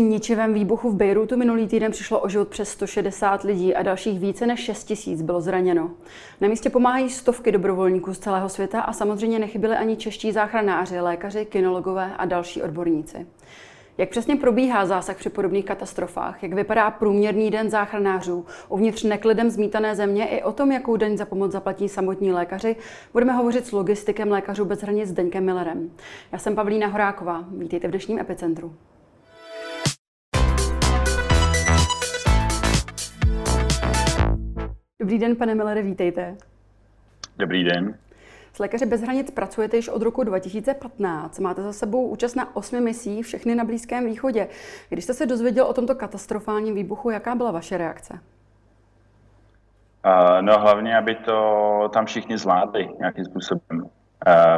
při 0.00 0.06
ničivém 0.06 0.54
výbuchu 0.54 0.90
v 0.90 0.94
Bejrutu 0.94 1.36
minulý 1.36 1.68
týden 1.68 1.92
přišlo 1.92 2.20
o 2.20 2.28
život 2.28 2.48
přes 2.48 2.68
160 2.68 3.42
lidí 3.42 3.74
a 3.74 3.82
dalších 3.82 4.20
více 4.20 4.46
než 4.46 4.60
6 4.60 4.84
tisíc 4.84 5.22
bylo 5.22 5.40
zraněno. 5.40 5.90
Na 6.40 6.48
místě 6.48 6.70
pomáhají 6.70 7.10
stovky 7.10 7.52
dobrovolníků 7.52 8.14
z 8.14 8.18
celého 8.18 8.48
světa 8.48 8.80
a 8.80 8.92
samozřejmě 8.92 9.38
nechyběli 9.38 9.76
ani 9.76 9.96
čeští 9.96 10.32
záchranáři, 10.32 11.00
lékaři, 11.00 11.46
kinologové 11.46 12.12
a 12.16 12.24
další 12.24 12.62
odborníci. 12.62 13.26
Jak 13.98 14.08
přesně 14.08 14.36
probíhá 14.36 14.86
zásah 14.86 15.16
při 15.16 15.30
podobných 15.30 15.64
katastrofách? 15.64 16.42
Jak 16.42 16.52
vypadá 16.52 16.90
průměrný 16.90 17.50
den 17.50 17.70
záchranářů 17.70 18.46
uvnitř 18.68 19.02
neklidem 19.02 19.50
zmítané 19.50 19.96
země? 19.96 20.26
I 20.26 20.42
o 20.42 20.52
tom, 20.52 20.72
jakou 20.72 20.96
den 20.96 21.16
za 21.16 21.24
pomoc 21.24 21.52
zaplatí 21.52 21.88
samotní 21.88 22.32
lékaři, 22.32 22.76
budeme 23.12 23.32
hovořit 23.32 23.66
s 23.66 23.72
logistikem 23.72 24.30
lékařů 24.30 24.64
bez 24.64 24.82
hranic 24.82 25.08
Zdeňkem 25.08 25.44
Millerem. 25.44 25.90
Já 26.32 26.38
jsem 26.38 26.54
Pavlína 26.54 26.86
Horáková. 26.86 27.44
Vítejte 27.56 27.88
v 27.88 27.90
dnešním 27.90 28.18
epicentru. 28.18 28.74
Dobrý 35.00 35.18
den, 35.18 35.36
pane 35.36 35.54
Millere, 35.54 35.82
vítejte. 35.82 36.36
Dobrý 37.38 37.64
den. 37.64 37.94
S 38.52 38.58
Lékaři 38.58 38.86
bez 38.86 39.00
hranic 39.00 39.30
pracujete 39.30 39.76
již 39.76 39.88
od 39.88 40.02
roku 40.02 40.24
2015. 40.24 41.38
Máte 41.38 41.62
za 41.62 41.72
sebou 41.72 42.08
účast 42.08 42.34
na 42.34 42.56
osmi 42.56 42.80
misích, 42.80 43.26
všechny 43.26 43.54
na 43.54 43.64
Blízkém 43.64 44.06
východě. 44.06 44.48
Když 44.88 45.04
jste 45.04 45.14
se 45.14 45.26
dozvěděl 45.26 45.66
o 45.66 45.72
tomto 45.72 45.94
katastrofálním 45.94 46.74
výbuchu, 46.74 47.10
jaká 47.10 47.34
byla 47.34 47.50
vaše 47.50 47.78
reakce? 47.78 48.14
Uh, 50.04 50.42
no 50.42 50.58
hlavně, 50.58 50.96
aby 50.96 51.14
to 51.14 51.90
tam 51.92 52.06
všichni 52.06 52.38
zvládli 52.38 52.88
nějakým 52.98 53.24
způsobem. 53.24 53.82
Uh, 53.82 53.88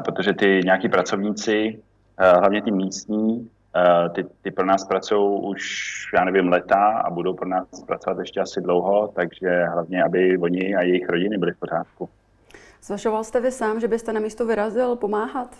protože 0.04 0.32
ty 0.32 0.60
nějaký 0.64 0.88
pracovníci, 0.88 1.78
uh, 2.20 2.40
hlavně 2.40 2.62
ty 2.62 2.70
místní, 2.70 3.50
ty, 4.14 4.26
ty 4.42 4.50
pro 4.50 4.66
nás 4.66 4.84
pracují 4.84 5.40
už, 5.42 5.64
já 6.14 6.24
nevím, 6.24 6.48
leta 6.48 7.02
a 7.04 7.10
budou 7.10 7.34
pro 7.34 7.48
nás 7.48 7.66
pracovat 7.86 8.18
ještě 8.18 8.40
asi 8.40 8.60
dlouho, 8.60 9.12
takže 9.14 9.64
hlavně, 9.64 10.04
aby 10.04 10.38
oni 10.38 10.74
a 10.74 10.82
jejich 10.82 11.08
rodiny 11.08 11.38
byli 11.38 11.52
v 11.52 11.58
pořádku. 11.58 12.08
Zvažoval 12.82 13.24
jste 13.24 13.40
vy 13.40 13.50
sám, 13.50 13.80
že 13.80 13.88
byste 13.88 14.12
na 14.12 14.20
místo 14.20 14.46
vyrazil 14.46 14.96
pomáhat? 14.96 15.56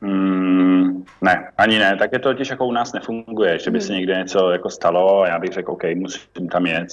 Mm, 0.00 1.04
ne, 1.20 1.50
ani 1.58 1.78
ne. 1.78 1.96
Tak 1.96 2.12
je 2.12 2.18
to 2.18 2.28
totiž 2.28 2.50
jako 2.50 2.66
u 2.66 2.72
nás 2.72 2.92
nefunguje, 2.92 3.58
že 3.58 3.70
by 3.70 3.80
se 3.80 3.88
hmm. 3.88 3.96
někde 3.96 4.14
něco 4.14 4.50
jako 4.50 4.70
stalo 4.70 5.20
a 5.20 5.28
já 5.28 5.38
bych 5.38 5.52
řekl, 5.52 5.72
OK, 5.72 5.82
musím 5.94 6.48
tam 6.48 6.66
jet. 6.66 6.88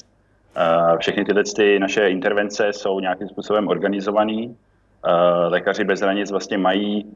Uh, 0.58 0.98
všechny 0.98 1.26
tyhle 1.26 1.44
ty 1.56 1.80
naše 1.80 2.10
intervence 2.10 2.74
jsou 2.74 3.00
nějakým 3.00 3.28
způsobem 3.28 3.68
organizované. 3.68 4.44
Uh, 4.44 4.52
lékaři 5.48 5.84
bez 5.84 6.00
hranic 6.02 6.32
vlastně 6.32 6.58
mají 6.58 7.16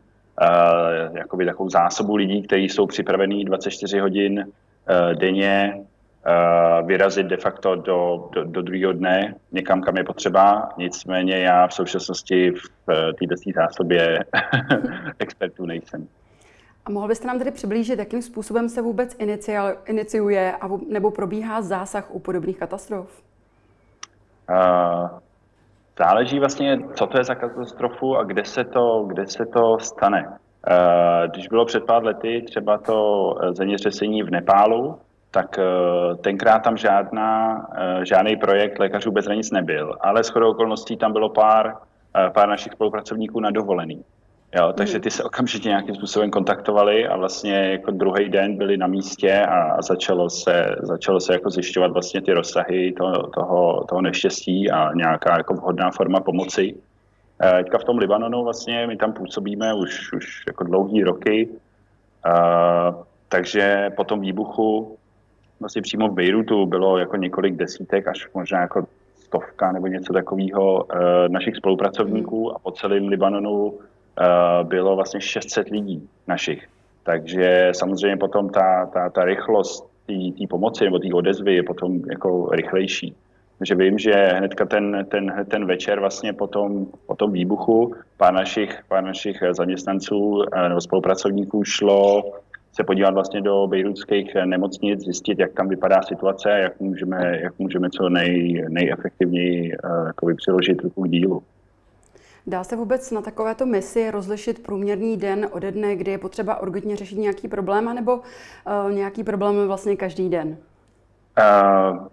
jakoby 1.13 1.45
takovou 1.45 1.69
zásobu 1.69 2.15
lidí, 2.15 2.41
kteří 2.41 2.69
jsou 2.69 2.85
připravení 2.85 3.45
24 3.45 3.99
hodin 3.99 4.39
uh, 4.39 5.19
denně 5.19 5.73
uh, 5.75 6.87
vyrazit 6.87 7.27
de 7.27 7.37
facto 7.37 7.75
do, 7.75 8.29
do, 8.33 8.43
do 8.43 8.61
druhého 8.61 8.93
dne 8.93 9.35
někam, 9.51 9.81
kam 9.81 9.97
je 9.97 10.03
potřeba. 10.03 10.69
Nicméně 10.77 11.39
já 11.39 11.67
v 11.67 11.73
současnosti 11.73 12.51
v 12.51 13.13
této 13.19 13.35
zásobě 13.55 14.25
expertů 15.19 15.65
nejsem. 15.65 16.07
A 16.85 16.91
mohl 16.91 17.07
byste 17.07 17.27
nám 17.27 17.37
tedy 17.37 17.51
přiblížit, 17.51 17.99
jakým 17.99 18.21
způsobem 18.21 18.69
se 18.69 18.81
vůbec 18.81 19.17
iniciuje 19.85 20.55
a, 20.61 20.69
nebo 20.89 21.11
probíhá 21.11 21.61
zásah 21.61 22.15
u 22.15 22.19
podobných 22.19 22.57
katastrof? 22.57 23.21
Uh, 24.49 25.19
záleží 25.99 26.39
vlastně, 26.39 26.79
co 26.95 27.07
to 27.07 27.17
je 27.17 27.23
za 27.23 27.35
katastrofu 27.35 28.17
a 28.17 28.23
kde 28.23 28.45
se 28.45 28.63
to, 28.63 29.05
kde 29.07 29.27
se 29.27 29.45
to 29.45 29.79
stane. 29.79 30.27
Uh, 30.27 31.31
když 31.31 31.47
bylo 31.47 31.65
před 31.65 31.83
pár 31.85 32.03
lety 32.03 32.43
třeba 32.47 32.77
to 32.77 33.35
zemětřesení 33.53 34.23
v 34.23 34.31
Nepálu, 34.31 34.99
tak 35.31 35.59
eh, 35.59 36.15
tenkrát 36.15 36.59
tam 36.59 36.77
žádná, 36.77 37.67
eh, 37.77 38.05
žádný 38.05 38.35
projekt 38.35 38.79
Lékařů 38.79 39.11
bez 39.11 39.25
hranic 39.25 39.51
nebyl, 39.51 39.97
ale 40.01 40.23
s 40.23 40.35
okolností 40.35 40.97
tam 40.97 41.13
bylo 41.13 41.29
pár, 41.29 41.75
eh, 42.17 42.29
pár 42.29 42.49
našich 42.49 42.73
spolupracovníků 42.73 43.39
na 43.39 43.51
dovolený. 43.51 44.03
Jo, 44.55 44.73
takže 44.77 44.93
hmm. 44.93 45.01
ty 45.01 45.11
se 45.11 45.23
okamžitě 45.23 45.69
nějakým 45.69 45.95
způsobem 45.95 46.31
kontaktovali 46.31 47.07
a 47.07 47.17
vlastně 47.17 47.53
jako 47.53 47.91
druhý 47.91 48.29
den 48.29 48.57
byli 48.57 48.77
na 48.77 48.87
místě 48.87 49.45
a 49.45 49.81
začalo 49.81 50.29
se, 50.29 50.75
začalo 50.81 51.19
se 51.19 51.33
jako 51.33 51.49
zjišťovat 51.49 51.91
vlastně 51.91 52.21
ty 52.21 52.33
rozsahy 52.33 52.91
toho, 52.91 53.27
toho, 53.27 53.83
toho 53.89 54.01
neštěstí 54.01 54.71
a 54.71 54.93
nějaká 54.93 55.37
jako 55.37 55.53
vhodná 55.53 55.91
forma 55.91 56.19
pomoci. 56.19 56.75
Teďka 57.57 57.77
v 57.77 57.83
tom 57.83 57.97
Libanonu 57.97 58.43
vlastně 58.43 58.87
my 58.87 58.97
tam 58.97 59.13
působíme 59.13 59.73
už, 59.73 60.13
už 60.13 60.43
jako 60.47 60.63
dlouhý 60.63 61.03
roky, 61.03 61.49
takže 63.29 63.89
po 63.95 64.03
tom 64.03 64.21
výbuchu 64.21 64.97
vlastně 65.59 65.81
přímo 65.81 66.07
v 66.07 66.13
Bejrutu 66.13 66.65
bylo 66.65 66.97
jako 66.97 67.15
několik 67.15 67.55
desítek, 67.55 68.07
až 68.07 68.27
možná 68.33 68.61
jako 68.61 68.87
stovka 69.15 69.71
nebo 69.71 69.87
něco 69.87 70.13
takového 70.13 70.83
uh, 70.83 70.99
našich 71.27 71.55
spolupracovníků 71.55 72.47
hmm. 72.47 72.55
a 72.55 72.59
po 72.59 72.71
celém 72.71 73.07
Libanonu 73.07 73.73
bylo 74.63 74.95
vlastně 74.95 75.21
600 75.21 75.69
lidí 75.69 76.09
našich. 76.27 76.67
Takže 77.03 77.71
samozřejmě 77.75 78.17
potom 78.17 78.49
ta, 78.49 78.85
ta, 78.85 79.09
ta 79.09 79.25
rychlost 79.25 79.89
té 80.07 80.47
pomoci 80.49 80.83
nebo 80.83 80.99
té 80.99 81.07
odezvy 81.13 81.55
je 81.55 81.63
potom 81.63 82.01
jako 82.09 82.49
rychlejší. 82.51 83.15
Takže 83.57 83.75
vím, 83.75 83.97
že 83.97 84.11
hnedka 84.11 84.65
ten, 84.65 85.05
ten, 85.11 85.45
ten 85.47 85.65
večer 85.65 85.99
vlastně 85.99 86.33
po 86.33 86.47
tom, 86.47 86.87
po 87.05 87.15
tom 87.15 87.31
výbuchu 87.31 87.95
pár 88.17 88.33
našich, 88.33 88.79
pár 88.87 89.03
našich 89.03 89.37
zaměstnanců 89.51 90.43
eh, 90.53 90.69
nebo 90.69 90.81
spolupracovníků 90.81 91.63
šlo 91.63 92.23
se 92.71 92.83
podívat 92.83 93.13
vlastně 93.13 93.41
do 93.41 93.67
bejrutských 93.67 94.35
nemocnic, 94.45 94.99
zjistit, 94.99 95.39
jak 95.39 95.53
tam 95.53 95.67
vypadá 95.67 96.01
situace 96.01 96.51
a 96.51 96.57
jak 96.57 96.79
můžeme, 96.79 97.39
jak 97.41 97.59
můžeme 97.59 97.89
co 97.89 98.09
nej, 98.09 98.65
nejefektivněji 98.69 99.71
uh, 100.23 100.33
přiložit 100.35 100.81
ruku 100.81 101.03
k 101.03 101.09
dílu. 101.09 101.43
Dá 102.49 102.63
se 102.63 102.75
vůbec 102.75 103.11
na 103.11 103.21
takovéto 103.21 103.65
misi 103.65 104.11
rozlišit 104.11 104.63
průměrný 104.63 105.17
den 105.17 105.47
ode 105.51 105.71
dne, 105.71 105.95
kdy 105.95 106.11
je 106.11 106.17
potřeba 106.17 106.61
urgentně 106.61 106.95
řešit 106.95 107.17
nějaký 107.17 107.47
problém, 107.47 107.95
nebo 107.95 108.15
uh, 108.15 108.91
nějaký 108.91 109.23
problém 109.23 109.67
vlastně 109.67 109.95
každý 109.95 110.29
den? 110.29 110.57
Uh, 111.39 112.07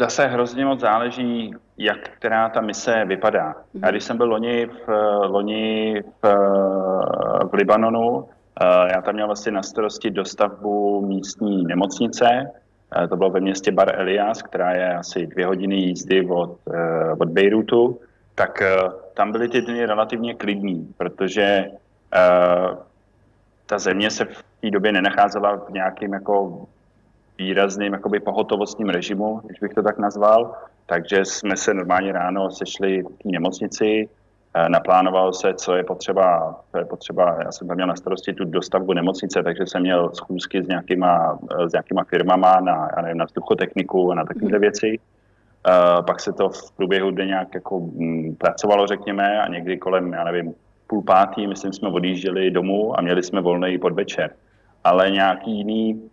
zase 0.00 0.26
hrozně 0.26 0.64
moc 0.64 0.80
záleží, 0.80 1.54
jak 1.78 1.98
která 2.08 2.48
ta 2.48 2.60
mise 2.60 3.04
vypadá. 3.04 3.52
Mm-hmm. 3.52 3.80
Já 3.84 3.90
když 3.90 4.04
jsem 4.04 4.16
byl 4.16 4.26
loni 4.26 4.66
v, 4.66 4.88
loni 5.28 5.94
v, 6.22 6.34
v 7.50 7.54
Libanonu, 7.54 8.28
Eh, 8.60 8.88
já 8.94 9.02
tam 9.02 9.14
měl 9.14 9.26
vlastně 9.26 9.52
na 9.52 9.62
starosti 9.62 10.10
dostavbu 10.10 11.06
místní 11.06 11.64
nemocnice, 11.64 12.26
eh, 13.02 13.08
to 13.08 13.16
bylo 13.16 13.30
ve 13.30 13.40
městě 13.40 13.72
Bar 13.72 14.00
Elias, 14.00 14.42
která 14.42 14.72
je 14.72 14.94
asi 14.94 15.26
dvě 15.26 15.46
hodiny 15.46 15.76
jízdy 15.76 16.26
od, 16.30 16.58
eh, 16.74 17.12
od 17.18 17.28
Bejrutu, 17.28 18.00
tak 18.34 18.62
tam 19.16 19.32
byly 19.32 19.48
ty 19.48 19.62
dny 19.62 19.86
relativně 19.86 20.34
klidní, 20.34 20.94
protože 20.96 21.64
ta 23.66 23.78
země 23.78 24.10
se 24.10 24.24
v 24.24 24.44
té 24.60 24.70
době 24.70 24.92
nenacházela 24.92 25.56
v 25.56 25.70
nějakým 25.70 26.12
jako 26.12 26.66
výrazným 27.38 27.92
jakoby 27.92 28.20
pohotovostním 28.20 28.88
režimu, 28.88 29.40
když 29.44 29.60
bych 29.60 29.74
to 29.74 29.82
tak 29.82 29.98
nazval. 29.98 30.54
Takže 30.86 31.24
jsme 31.24 31.56
se 31.56 31.74
normálně 31.74 32.12
ráno 32.12 32.50
sešli 32.50 33.02
v 33.02 33.22
té 33.22 33.28
nemocnici, 33.28 34.08
Eh, 34.58 34.68
naplánoval 34.68 35.32
se, 35.32 35.54
co 35.54 35.74
je 35.74 35.84
potřeba, 35.84 36.56
co 36.70 36.78
je 36.78 36.84
potřeba. 36.84 37.36
Já 37.44 37.52
jsem 37.52 37.68
tam 37.68 37.76
měl 37.76 37.86
na 37.86 37.96
starosti 37.96 38.32
tu 38.32 38.44
dostavbu 38.44 38.92
nemocnice, 38.92 39.42
takže 39.42 39.66
jsem 39.66 39.82
měl 39.82 40.10
schůzky 40.14 40.62
s 40.62 40.68
nějakýma, 40.68 41.38
eh, 41.60 41.68
s 41.68 41.72
nějakýma 41.72 42.04
firmama 42.04 42.60
na, 42.60 42.88
já 42.96 43.02
nevím, 43.02 43.18
na 43.18 43.24
vzduchotechniku 43.24 44.12
a 44.12 44.14
na 44.14 44.24
takovéhle 44.24 44.58
věci. 44.58 44.98
Uh, 45.66 46.04
pak 46.06 46.20
se 46.20 46.32
to 46.32 46.48
v 46.48 46.72
průběhu 46.76 47.10
dne 47.10 47.26
nějak 47.26 47.54
jako 47.54 47.80
m, 48.00 48.36
pracovalo, 48.38 48.86
řekněme, 48.86 49.40
a 49.40 49.48
někdy 49.48 49.78
kolem, 49.78 50.12
já 50.12 50.24
nevím, 50.24 50.54
půl 50.86 51.02
pátý, 51.02 51.46
myslím, 51.46 51.72
jsme 51.72 51.88
odjížděli 51.88 52.50
domů 52.50 52.98
a 52.98 53.02
měli 53.02 53.22
jsme 53.22 53.40
volný 53.40 53.78
podvečer. 53.78 54.30
Ale 54.84 55.10
nějaký 55.10 55.56
jiný, 55.58 56.10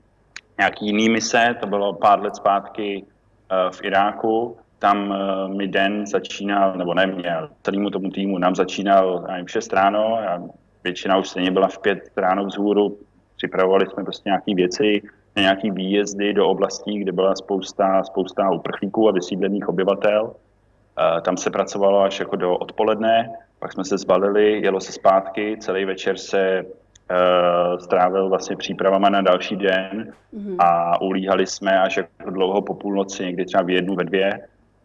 nějaký 0.57 0.85
jiný 0.85 1.09
mise, 1.09 1.55
to 1.59 1.67
bylo 1.67 1.93
pár 1.93 2.21
let 2.21 2.35
zpátky 2.35 3.03
uh, 3.03 3.71
v 3.71 3.83
Iráku, 3.83 4.57
tam 4.79 5.09
uh, 5.09 5.55
mi 5.55 5.67
den 5.67 6.07
začínal, 6.07 6.73
nebo 6.75 6.93
ne 6.93 7.07
mě, 7.07 7.35
celému 7.63 7.89
tomu 7.89 8.09
týmu, 8.09 8.37
nám 8.37 8.55
začínal 8.55 9.25
nevím, 9.27 9.45
v 9.45 9.51
6 9.51 9.73
ráno, 9.73 10.17
a 10.17 10.43
většina 10.83 11.17
už 11.17 11.29
stejně 11.29 11.51
byla 11.51 11.67
v 11.67 11.77
5 11.77 11.99
ráno 12.17 12.45
vzhůru, 12.45 12.97
připravovali 13.37 13.85
jsme 13.87 14.03
prostě 14.03 14.29
nějaké 14.29 14.55
věci, 14.55 15.01
nějaké 15.41 15.71
výjezdy 15.71 16.33
do 16.33 16.47
oblastí, 16.47 16.99
kde 16.99 17.11
byla 17.11 17.35
spousta, 17.35 18.03
spousta 18.03 18.49
uprchlíků 18.49 19.09
a 19.09 19.11
vysídlených 19.11 19.69
obyvatel. 19.69 20.23
Uh, 20.23 21.21
tam 21.21 21.37
se 21.37 21.49
pracovalo 21.49 22.01
až 22.01 22.19
jako 22.19 22.35
do 22.35 22.57
odpoledne, 22.57 23.29
pak 23.59 23.73
jsme 23.73 23.85
se 23.85 23.97
zbalili, 23.97 24.61
jelo 24.61 24.79
se 24.79 24.91
zpátky, 24.91 25.57
celý 25.59 25.85
večer 25.85 26.17
se 26.17 26.63
uh, 26.63 27.77
strávil 27.77 28.29
vlastně 28.29 28.55
přípravama 28.55 29.09
na 29.09 29.21
další 29.21 29.55
den 29.55 30.13
mm-hmm. 30.33 30.55
a 30.59 31.01
ulíhali 31.01 31.47
jsme 31.47 31.81
až 31.81 31.97
jako 31.97 32.29
dlouho 32.29 32.61
po 32.61 32.73
půlnoci, 32.73 33.23
někdy 33.23 33.45
třeba 33.45 33.63
v 33.63 33.69
jednu, 33.69 33.95
ve 33.95 34.03
dvě 34.03 34.39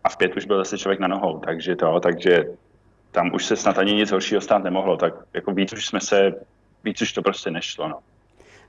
a 0.04 0.08
v 0.08 0.16
pět 0.16 0.36
už 0.36 0.44
byl 0.44 0.58
zase 0.58 0.78
člověk 0.78 1.00
na 1.00 1.08
nohou, 1.08 1.38
takže 1.38 1.76
to, 1.76 2.00
takže 2.00 2.44
tam 3.12 3.34
už 3.34 3.44
se 3.44 3.56
snad 3.56 3.78
ani 3.78 3.92
nic 3.92 4.10
horšího 4.10 4.40
stát 4.40 4.64
nemohlo, 4.64 4.96
tak 4.96 5.14
jako 5.34 5.52
víc 5.52 5.72
už 5.72 5.86
jsme 5.86 6.00
se, 6.00 6.32
víc 6.84 7.02
už 7.02 7.12
to 7.12 7.22
prostě 7.22 7.50
nešlo, 7.50 7.88
no. 7.88 7.98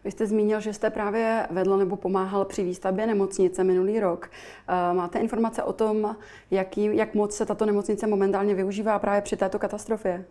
Vy 0.04 0.12
jste 0.12 0.26
zmínil, 0.26 0.60
že 0.60 0.74
jste 0.74 0.90
právě 0.90 1.48
vedl 1.50 1.78
nebo 1.78 1.96
pomáhal 1.96 2.46
při 2.46 2.64
výstavbě 2.64 3.08
nemocnice 3.08 3.64
minulý 3.64 4.00
rok. 4.00 4.30
Eh, 4.68 4.94
máte 4.94 5.20
informace 5.20 5.64
o 5.64 5.74
tom, 5.74 6.16
jaký, 6.52 6.98
jak 6.98 7.16
moc 7.16 7.36
se 7.36 7.46
tato 7.46 7.66
nemocnice 7.66 8.08
momentálně 8.08 8.56
využívá 8.56 9.00
právě 9.00 9.22
při 9.22 9.38
této 9.38 9.60
katastrofě? 9.60 10.26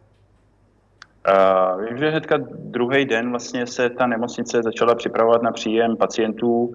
Uh, 1.29 1.85
vím, 1.85 1.99
že 1.99 2.11
hnedka 2.11 2.37
druhý 2.55 3.05
den 3.05 3.31
vlastně 3.31 3.67
se 3.67 3.91
ta 3.91 4.07
nemocnice 4.07 4.63
začala 4.63 4.95
připravovat 4.95 5.43
na 5.43 5.53
příjem 5.53 5.97
pacientů 5.97 6.51
uh, 6.51 6.75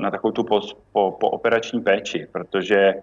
na 0.00 0.10
takovou 0.10 0.32
tu 0.32 0.44
po, 0.44 0.60
po, 0.92 1.16
po 1.20 1.30
operační 1.30 1.80
péči, 1.80 2.26
protože 2.32 2.94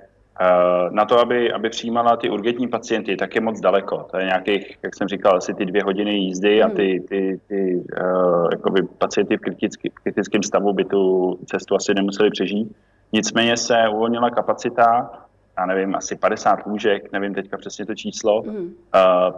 na 0.90 1.06
to, 1.06 1.20
aby, 1.20 1.52
aby 1.52 1.70
přijímala 1.70 2.18
ty 2.18 2.30
urgentní 2.30 2.68
pacienty, 2.68 3.16
tak 3.16 3.36
je 3.36 3.42
moc 3.42 3.60
daleko. 3.60 4.08
To 4.12 4.18
je 4.18 4.26
nějakých, 4.26 4.78
jak 4.84 4.96
jsem 4.96 5.08
říkal, 5.08 5.38
asi 5.38 5.54
ty 5.54 5.66
dvě 5.66 5.84
hodiny 5.84 6.12
jízdy 6.12 6.64
a 6.64 6.70
ty, 6.70 7.04
ty, 7.10 7.40
ty 7.48 7.84
uh, 8.02 8.48
jakoby 8.52 8.82
pacienty 8.84 9.38
v, 9.38 9.42
kritický, 9.42 9.90
v 9.90 10.04
kritickém 10.04 10.44
stavu 10.44 10.74
by 10.74 10.86
tu 10.86 11.34
cestu 11.46 11.76
asi 11.76 11.94
nemuseli 11.94 12.30
přežít. 12.30 12.76
Nicméně 13.14 13.58
se 13.58 13.76
uvolnila 13.90 14.30
kapacita 14.30 15.12
já 15.60 15.66
nevím, 15.66 15.96
asi 15.96 16.16
50 16.16 16.66
lůžek, 16.66 17.12
nevím 17.12 17.34
teďka 17.34 17.58
přesně 17.58 17.86
to 17.86 17.96
číslo, 17.96 18.44
mm. 18.44 18.58
uh, 18.58 18.72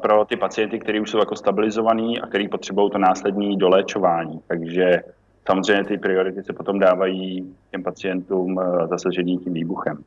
pro 0.01 0.25
ty 0.25 0.35
pacienty, 0.35 0.79
kteří 0.79 0.99
už 0.99 1.09
jsou 1.09 1.17
jako 1.17 1.35
stabilizovaní 1.35 2.21
a 2.21 2.27
kteří 2.27 2.47
potřebují 2.47 2.91
to 2.91 2.97
následní 2.97 3.57
doléčování. 3.57 4.39
Takže 4.47 5.01
samozřejmě 5.47 5.83
ty 5.83 5.97
priority 5.97 6.43
se 6.43 6.53
potom 6.53 6.79
dávají 6.79 7.55
těm 7.71 7.83
pacientům 7.83 8.57
uh, 8.57 8.87
zasaženým 8.87 9.39
tím 9.39 9.53
výbuchem. 9.53 10.03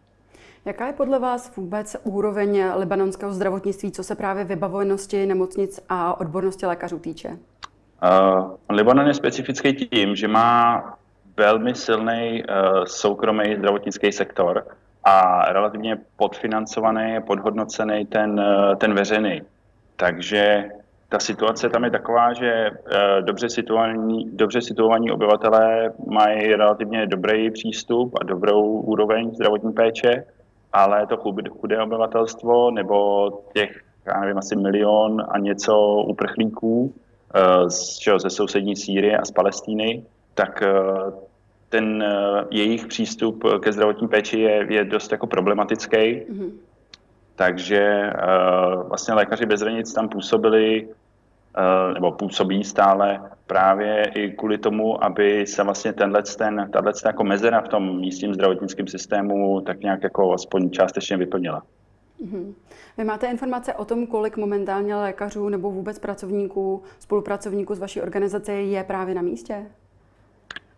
Jaká 0.64 0.86
je 0.86 0.92
podle 0.92 1.18
vás 1.18 1.56
vůbec 1.56 1.96
úroveň 2.04 2.64
libanonského 2.76 3.32
zdravotnictví, 3.32 3.92
co 3.92 4.04
se 4.04 4.14
právě 4.14 4.44
vybavenosti 4.44 5.26
nemocnic 5.26 5.80
a 5.88 6.20
odbornosti 6.20 6.66
lékařů 6.66 6.98
týče? 6.98 7.28
Uh, 7.28 8.50
Libanon 8.68 9.06
je 9.06 9.14
specifický 9.14 9.72
tím, 9.72 10.16
že 10.16 10.28
má 10.28 10.82
velmi 11.36 11.74
silný 11.74 12.42
uh, 12.44 12.84
soukromý 12.84 13.56
zdravotnický 13.56 14.12
sektor, 14.12 14.64
a 15.04 15.44
relativně 15.52 15.98
podfinancovaný, 16.16 17.16
podhodnocený 17.26 18.06
ten, 18.06 18.40
eh, 18.40 18.76
ten 18.76 18.94
veřejný. 18.94 19.42
Takže 19.96 20.64
ta 21.08 21.18
situace 21.18 21.68
tam 21.68 21.84
je 21.84 21.90
taková, 21.90 22.32
že 22.32 22.46
eh, 22.46 23.22
dobře 23.22 23.48
situovaní, 23.48 24.30
dobře 24.32 24.60
situovaní 24.60 25.10
obyvatelé 25.10 25.92
mají 26.06 26.46
relativně 26.46 27.06
dobrý 27.06 27.50
přístup 27.50 28.14
a 28.20 28.24
dobrou 28.24 28.62
úroveň 28.62 29.34
zdravotní 29.34 29.72
péče, 29.72 30.24
ale 30.72 31.06
to 31.06 31.16
chudé 31.60 31.82
obyvatelstvo 31.82 32.70
nebo 32.70 33.28
těch, 33.54 33.80
já 34.06 34.20
nevím, 34.20 34.38
asi 34.38 34.56
milion 34.56 35.26
a 35.28 35.38
něco 35.38 35.94
uprchlíků 35.94 36.94
eh, 37.34 37.70
z, 37.70 37.98
ze 38.16 38.30
sousední 38.30 38.76
Sýrie 38.76 39.18
a 39.18 39.24
z 39.24 39.30
Palestíny, 39.30 40.04
tak 40.34 40.62
ten 41.68 42.02
uh, 42.02 42.44
jejich 42.50 42.86
přístup 42.86 43.44
ke 43.60 43.72
zdravotní 43.72 44.08
péči 44.08 44.40
je, 44.40 44.66
je 44.70 44.84
dost 44.84 45.12
jako 45.12 45.26
problematický. 45.26 45.96
Mm-hmm. 45.96 46.50
Takže 47.36 48.12
vlastně 48.88 49.14
lékaři 49.14 49.46
bez 49.46 49.60
hranic 49.60 49.92
tam 49.92 50.08
působili 50.08 50.88
nebo 51.94 52.12
působí 52.12 52.64
stále 52.64 53.20
právě 53.52 54.10
i 54.14 54.30
kvůli 54.30 54.58
tomu, 54.58 55.04
aby 55.04 55.46
se 55.46 55.62
vlastně 55.62 55.92
tenhle, 55.92 56.22
ten, 56.38 56.68
tato 56.72 56.90
jako 57.06 57.24
mezera 57.24 57.60
v 57.60 57.68
tom 57.68 58.00
místním 58.00 58.34
zdravotnickém 58.34 58.86
systému 58.86 59.60
tak 59.60 59.80
nějak 59.80 60.02
jako 60.02 60.32
aspoň 60.32 60.70
částečně 60.70 61.16
vyplnila. 61.16 61.62
Mm-hmm. 62.24 62.54
Vy 62.98 63.04
máte 63.04 63.26
informace 63.26 63.74
o 63.74 63.84
tom, 63.84 64.06
kolik 64.06 64.36
momentálně 64.36 64.96
lékařů 64.96 65.48
nebo 65.48 65.70
vůbec 65.70 65.98
pracovníků, 65.98 66.82
spolupracovníků 66.98 67.74
z 67.74 67.78
vaší 67.78 68.00
organizace 68.00 68.52
je 68.52 68.84
právě 68.84 69.14
na 69.14 69.22
místě? 69.22 69.66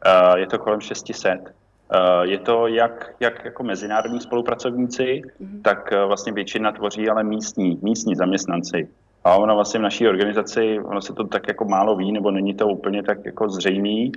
Eh, 0.07 0.39
je 0.39 0.47
to 0.47 0.59
kolem 0.59 0.81
600. 0.81 1.41
Eh, 1.41 1.99
je 2.23 2.39
to 2.39 2.67
jak, 2.67 3.15
jak 3.21 3.45
jako 3.45 3.63
mezinárodní 3.63 4.21
spolupracovníci, 4.21 5.23
mm-hmm. 5.23 5.63
tak 5.63 5.93
eh, 5.93 6.05
vlastně 6.07 6.33
většina 6.33 6.73
tvoří 6.73 7.09
ale 7.09 7.25
místní, 7.25 7.79
místní 7.83 8.15
zaměstnanci. 8.15 8.89
A 9.25 9.37
ono 9.37 9.55
vlastně 9.55 9.81
v 9.81 9.83
naší 9.83 10.09
organizaci, 10.09 10.81
ono 10.81 11.03
se 11.03 11.13
to 11.13 11.25
tak 11.25 11.49
jako 11.49 11.65
málo 11.65 11.97
ví, 11.97 12.13
nebo 12.13 12.31
není 12.31 12.55
to 12.55 12.69
úplně 12.69 13.03
tak 13.03 13.25
jako 13.25 13.49
zřejmý, 13.49 14.13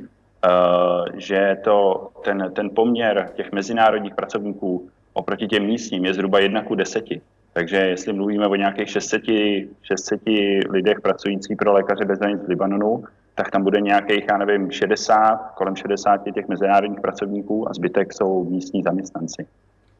že 1.13 1.57
to, 1.63 2.07
ten, 2.24 2.51
ten 2.56 2.69
poměr 2.75 3.31
těch 3.36 3.51
mezinárodních 3.51 4.15
pracovníků 4.15 4.89
oproti 5.13 5.48
těm 5.48 5.65
místním 5.65 6.06
je 6.06 6.13
zhruba 6.13 6.39
jedna 6.39 6.63
ku 6.63 6.75
deseti. 6.75 7.21
Takže 7.54 7.75
jestli 7.75 8.13
mluvíme 8.13 8.48
o 8.48 8.56
nějakých 8.56 8.89
600, 8.89 9.21
600 9.81 10.21
lidech 10.69 11.01
pracujících 11.01 11.57
pro 11.57 11.74
lékaře 11.74 12.06
bez 12.06 12.19
hranic 12.19 12.42
v 12.42 12.48
Libanonu, 12.48 13.04
tak 13.36 13.51
tam 13.51 13.63
bude 13.63 13.81
nějakých, 13.81 14.25
já 14.31 14.38
nevím, 14.38 14.71
60, 14.71 15.36
kolem 15.56 15.75
60 15.75 16.24
těch 16.33 16.48
mezinárodních 16.48 17.01
pracovníků 17.01 17.69
a 17.69 17.74
zbytek 17.74 18.13
jsou 18.13 18.44
místní 18.44 18.83
zaměstnanci. 18.83 19.45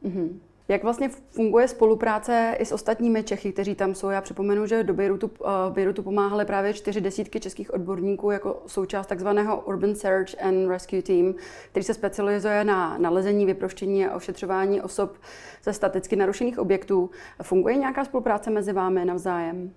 Mm-hmm. 0.04 0.28
Jak 0.70 0.82
vlastně 0.82 1.08
funguje 1.08 1.68
spolupráce 1.68 2.56
i 2.58 2.64
s 2.64 2.72
ostatními 2.72 3.22
Čechy, 3.24 3.52
kteří 3.52 3.74
tam 3.74 3.94
jsou? 3.94 4.10
Já 4.10 4.20
připomenu, 4.20 4.66
že 4.66 4.84
do 4.84 4.94
Beirutu, 4.94 5.30
uh, 5.40 5.48
Beirutu 5.70 6.02
pomáhali 6.02 6.44
právě 6.44 6.74
čtyři 6.74 7.00
desítky 7.00 7.40
českých 7.40 7.74
odborníků 7.74 8.30
jako 8.30 8.62
součást 8.66 9.06
takzvaného 9.06 9.60
Urban 9.60 9.94
Search 9.94 10.42
and 10.42 10.68
Rescue 10.68 11.02
Team, 11.02 11.34
který 11.70 11.84
se 11.84 11.94
specializuje 11.94 12.64
na 12.64 12.98
nalezení, 12.98 13.46
vyproštění 13.46 14.06
a 14.06 14.16
ošetřování 14.16 14.80
osob 14.80 15.16
ze 15.64 15.72
staticky 15.72 16.16
narušených 16.16 16.58
objektů. 16.58 17.10
Funguje 17.42 17.76
nějaká 17.76 18.04
spolupráce 18.04 18.50
mezi 18.50 18.72
vámi 18.72 19.04
navzájem? 19.04 19.70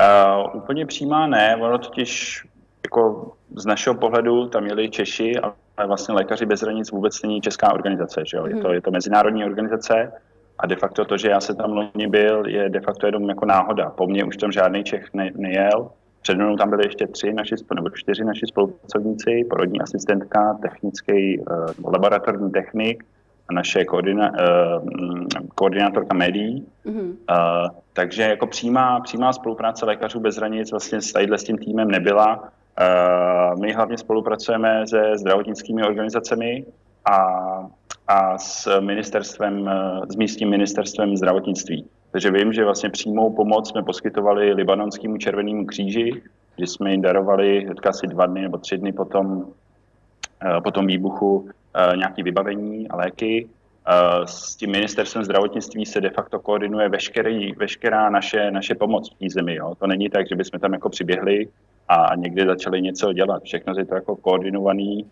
Uh, 0.00 0.56
úplně 0.56 0.86
přímá 0.86 1.26
ne, 1.26 1.56
ono 1.56 1.78
totiž 1.78 2.42
jako 2.84 3.32
z 3.56 3.66
našeho 3.66 3.94
pohledu 3.94 4.48
tam 4.48 4.62
měli 4.62 4.90
Češi, 4.90 5.38
ale 5.76 5.86
vlastně 5.86 6.14
Lékaři 6.14 6.46
bez 6.46 6.60
hranic 6.60 6.90
vůbec 6.90 7.22
není 7.22 7.40
česká 7.40 7.72
organizace. 7.72 8.22
Že 8.26 8.36
jo? 8.36 8.46
Je, 8.46 8.54
to, 8.54 8.68
mhm. 8.68 8.74
je 8.74 8.80
to 8.80 8.90
mezinárodní 8.90 9.44
organizace 9.44 10.12
a 10.62 10.66
de 10.66 10.76
facto 10.76 11.04
to, 11.04 11.16
že 11.16 11.28
já 11.28 11.40
se 11.40 11.54
tam 11.54 11.72
loni 11.72 12.06
byl, 12.06 12.46
je 12.46 12.68
de 12.68 12.80
facto 12.80 13.06
jenom 13.06 13.28
jako 13.28 13.46
náhoda. 13.46 13.90
Po 13.90 14.06
mně 14.06 14.24
už 14.24 14.36
tam 14.36 14.52
žádný 14.52 14.84
Čech 14.84 15.14
ne, 15.14 15.30
nejel. 15.36 15.90
Před 16.22 16.36
mnou 16.36 16.56
tam 16.56 16.70
byly 16.70 16.86
ještě 16.86 17.06
tři 17.06 17.32
naši, 17.32 17.54
nebo 17.74 17.90
čtyři 17.90 18.24
naši 18.24 18.46
spolupracovníci, 18.46 19.44
porodní 19.50 19.80
asistentka, 19.80 20.58
technický, 20.62 21.38
uh, 21.38 21.92
laboratorní 21.92 22.50
technik 22.50 23.04
a 23.48 23.52
naše 23.54 23.84
koordina, 23.84 24.30
uh, 24.30 24.88
koordinátorka 25.54 26.14
médií. 26.14 26.66
Mm-hmm. 26.86 27.10
Uh, 27.10 27.68
takže 27.92 28.22
jako 28.22 28.46
přímá, 28.46 29.00
přímá 29.00 29.32
spolupráce 29.32 29.86
lékařů 29.86 30.20
bez 30.20 30.36
hranic 30.36 30.70
vlastně 30.70 31.00
s, 31.00 31.12
s 31.16 31.44
tím 31.44 31.58
týmem 31.58 31.90
nebyla. 31.90 32.52
Eh, 32.78 33.56
my 33.60 33.72
hlavně 33.72 33.98
spolupracujeme 33.98 34.86
se 34.86 35.18
zdravotnickými 35.18 35.82
organizacemi 35.82 36.64
a, 37.04 37.16
a 38.12 38.38
s 38.38 38.80
ministerstvem, 38.80 39.68
eh, 39.68 40.00
s 40.08 40.16
místním 40.16 40.50
ministerstvem 40.50 41.16
zdravotnictví. 41.16 41.84
Takže 42.10 42.30
vím, 42.30 42.52
že 42.52 42.64
vlastně 42.64 42.90
přímou 42.90 43.32
pomoc 43.32 43.68
jsme 43.68 43.82
poskytovali 43.82 44.52
libanonskému 44.52 45.16
červenému 45.16 45.66
kříži, 45.66 46.22
kdy 46.56 46.66
jsme 46.66 46.90
jim 46.90 47.02
darovali 47.02 47.68
asi 47.88 48.06
dva 48.06 48.26
dny 48.26 48.42
nebo 48.42 48.58
tři 48.58 48.78
dny 48.78 48.92
potom, 48.92 49.44
eh, 50.44 50.60
po 50.60 50.70
tom 50.70 50.86
výbuchu 50.86 51.48
nějaké 51.96 52.22
vybavení 52.22 52.88
a 52.88 52.96
léky. 52.96 53.48
S 54.24 54.56
tím 54.56 54.70
ministerstvem 54.70 55.24
zdravotnictví 55.24 55.86
se 55.86 56.00
de 56.00 56.10
facto 56.10 56.38
koordinuje 56.38 56.88
veškerý, 56.88 57.52
veškerá 57.52 58.10
naše, 58.10 58.50
naše 58.50 58.74
pomoc 58.74 59.10
v 59.10 59.18
té 59.18 59.26
zemi. 59.30 59.54
Jo. 59.54 59.74
To 59.78 59.86
není 59.86 60.08
tak, 60.08 60.28
že 60.28 60.36
bychom 60.36 60.60
tam 60.60 60.72
jako 60.72 60.88
přiběhli 60.88 61.48
a 61.88 62.14
někdy 62.16 62.46
začali 62.46 62.82
něco 62.82 63.12
dělat. 63.12 63.42
Všechno 63.42 63.74
je 63.78 63.84
to 63.84 63.94
jako 63.94 64.16
koordinovaný 64.16 65.08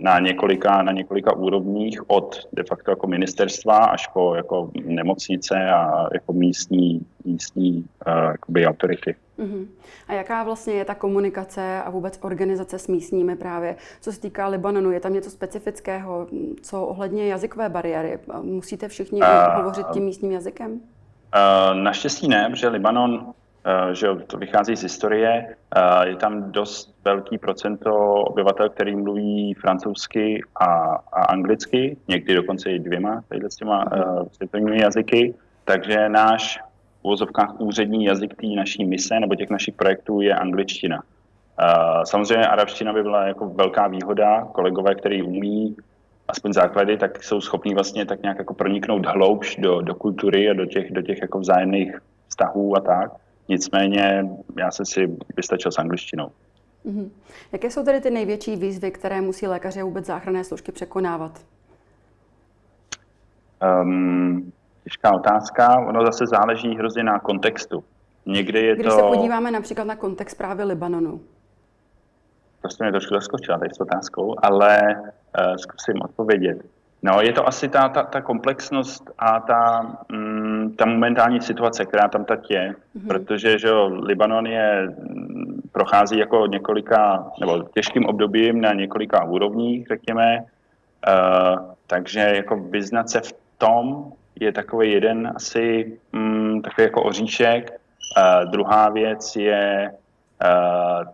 na 0.00 0.18
několika, 0.18 0.82
na 0.82 0.92
několika 0.92 1.32
úrovních 1.32 2.10
od 2.10 2.48
de 2.52 2.62
facto 2.62 2.90
jako 2.90 3.06
ministerstva 3.06 3.76
až 3.76 4.06
po 4.06 4.34
jako 4.34 4.70
nemocnice 4.84 5.70
a 5.70 6.08
jako 6.12 6.32
místní, 6.32 7.06
místní 7.24 7.84
jakoby 8.06 8.66
autority. 8.66 9.14
Uh-huh. 9.38 9.66
A 10.08 10.12
jaká 10.12 10.44
vlastně 10.44 10.74
je 10.74 10.84
ta 10.84 10.94
komunikace 10.94 11.82
a 11.82 11.90
vůbec 11.90 12.18
organizace 12.22 12.78
s 12.78 12.88
místními 12.88 13.36
právě? 13.36 13.76
Co 14.00 14.12
se 14.12 14.20
týká 14.20 14.48
Libanonu, 14.48 14.90
je 14.90 15.00
tam 15.00 15.12
něco 15.12 15.30
specifického? 15.30 16.26
Co 16.62 16.86
ohledně 16.86 17.26
jazykové 17.26 17.68
bariéry? 17.68 18.18
Musíte 18.42 18.88
všichni 18.88 19.20
uh, 19.20 19.54
hovořit 19.54 19.86
tím 19.92 20.04
místním 20.04 20.32
jazykem? 20.32 20.72
Uh, 20.72 21.82
naštěstí 21.82 22.28
ne, 22.28 22.48
protože 22.50 22.68
Libanon 22.68 23.26
že 23.92 24.08
to 24.26 24.38
vychází 24.38 24.76
z 24.76 24.82
historie. 24.82 25.56
Eh, 25.76 26.08
je 26.08 26.16
tam 26.16 26.52
dost 26.52 26.94
velký 27.04 27.38
procento 27.38 27.94
obyvatel, 28.14 28.68
který 28.68 28.96
mluví 28.96 29.54
francouzsky 29.54 30.42
a, 30.60 30.66
a 31.12 31.22
anglicky, 31.22 31.96
někdy 32.08 32.34
dokonce 32.34 32.70
i 32.70 32.78
dvěma 32.78 33.24
s 33.48 33.56
těma 33.56 33.92
uh, 33.92 34.28
světovými 34.32 34.80
jazyky. 34.80 35.34
Takže 35.64 36.08
náš 36.08 36.58
v 37.00 37.04
uvozovkách 37.04 37.60
úřední 37.60 38.04
jazyk 38.04 38.34
té 38.34 38.46
naší 38.46 38.84
mise 38.84 39.20
nebo 39.20 39.34
těch 39.34 39.50
našich 39.50 39.74
projektů 39.74 40.20
je 40.20 40.34
angličtina. 40.34 41.02
Samozřejmě 42.04 42.46
arabština 42.46 42.92
by 42.92 43.02
byla 43.02 43.26
jako 43.26 43.48
velká 43.48 43.86
výhoda. 43.88 44.48
Kolegové, 44.52 44.94
kteří 44.94 45.22
umí 45.22 45.76
aspoň 46.28 46.52
základy, 46.52 46.96
tak 46.96 47.22
jsou 47.22 47.40
schopní 47.40 47.74
vlastně 47.74 48.06
tak 48.06 48.22
nějak 48.22 48.38
jako 48.38 48.54
proniknout 48.54 49.06
hloubš 49.06 49.56
do, 49.56 49.80
do 49.80 49.94
kultury 49.94 50.50
a 50.50 50.52
do 50.52 50.66
těch, 50.66 50.92
do 50.92 51.02
těch 51.02 51.22
jako 51.22 51.38
vzájemných 51.38 51.98
vztahů 52.28 52.76
a 52.76 52.80
tak. 52.80 53.10
Nicméně 53.48 54.28
já 54.58 54.70
jsem 54.70 54.86
si 54.86 55.16
vystačil 55.36 55.72
s 55.72 55.78
angličtinou. 55.78 56.30
Mm-hmm. 56.86 57.10
Jaké 57.52 57.70
jsou 57.70 57.84
tedy 57.84 58.00
ty 58.00 58.10
největší 58.10 58.56
výzvy, 58.56 58.90
které 58.90 59.20
musí 59.20 59.46
lékaři 59.46 59.80
a 59.80 59.84
vůbec 59.84 60.06
záchranné 60.06 60.44
složky 60.44 60.72
překonávat? 60.72 61.40
Um, 63.82 64.52
těžká 64.84 65.14
otázka. 65.14 65.80
Ono 65.88 66.06
zase 66.06 66.24
záleží 66.26 66.76
hrozně 66.76 67.02
na 67.02 67.18
kontextu. 67.18 67.84
Někdy 68.26 68.66
je 68.66 68.74
Když 68.74 68.86
to... 68.86 68.90
se 68.90 69.02
podíváme 69.02 69.50
například 69.50 69.84
na 69.84 69.96
kontext 69.96 70.38
právě 70.38 70.64
Libanonu. 70.64 71.20
To 72.62 72.68
jste 72.68 72.84
mě 72.84 72.92
trošku 72.92 73.14
zaskočila 73.14 73.58
tady 73.58 73.70
s 73.74 73.80
otázkou, 73.80 74.34
ale 74.42 74.80
uh, 74.80 75.54
zkusím 75.56 76.02
odpovědět. 76.04 76.58
No, 77.02 77.20
je 77.20 77.32
to 77.32 77.48
asi 77.48 77.68
ta, 77.68 77.88
ta, 77.88 78.02
ta 78.02 78.20
komplexnost 78.20 79.10
a 79.18 79.40
ta, 79.40 79.92
mm, 80.12 80.74
ta 80.76 80.86
momentální 80.86 81.40
situace, 81.40 81.84
která 81.84 82.08
tam 82.08 82.24
teď 82.24 82.50
je, 82.50 82.74
mm-hmm. 82.74 83.06
protože 83.08 83.58
že 83.58 83.68
jo, 83.68 83.86
Libanon 83.86 84.46
je, 84.46 84.88
mm, 84.88 85.60
prochází 85.72 86.18
jako 86.18 86.46
několika, 86.46 87.26
nebo 87.40 87.62
těžkým 87.62 88.06
obdobím 88.06 88.60
na 88.60 88.72
několika 88.72 89.24
úrovních, 89.24 89.86
řekněme, 89.86 90.38
uh, 90.40 91.70
takže 91.86 92.20
jako 92.20 92.56
vyznat 92.56 93.10
se 93.10 93.20
v 93.20 93.32
tom 93.58 94.12
je 94.40 94.52
takový 94.52 94.92
jeden 94.92 95.32
asi 95.36 95.98
mm, 96.12 96.62
takový 96.62 96.84
jako 96.84 97.02
oříšek. 97.02 97.70
Uh, 97.70 98.50
druhá 98.50 98.88
věc 98.88 99.36
je 99.36 99.90
uh, 100.44 101.08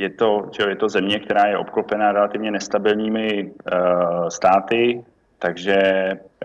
je 0.00 0.10
to, 0.10 0.48
že 0.56 0.62
je 0.68 0.76
to 0.76 0.88
země, 0.88 1.18
která 1.18 1.46
je 1.46 1.58
obklopená 1.58 2.12
relativně 2.12 2.50
nestabilními 2.50 3.52
uh, 3.52 4.28
státy, 4.28 5.04
takže 5.38 5.76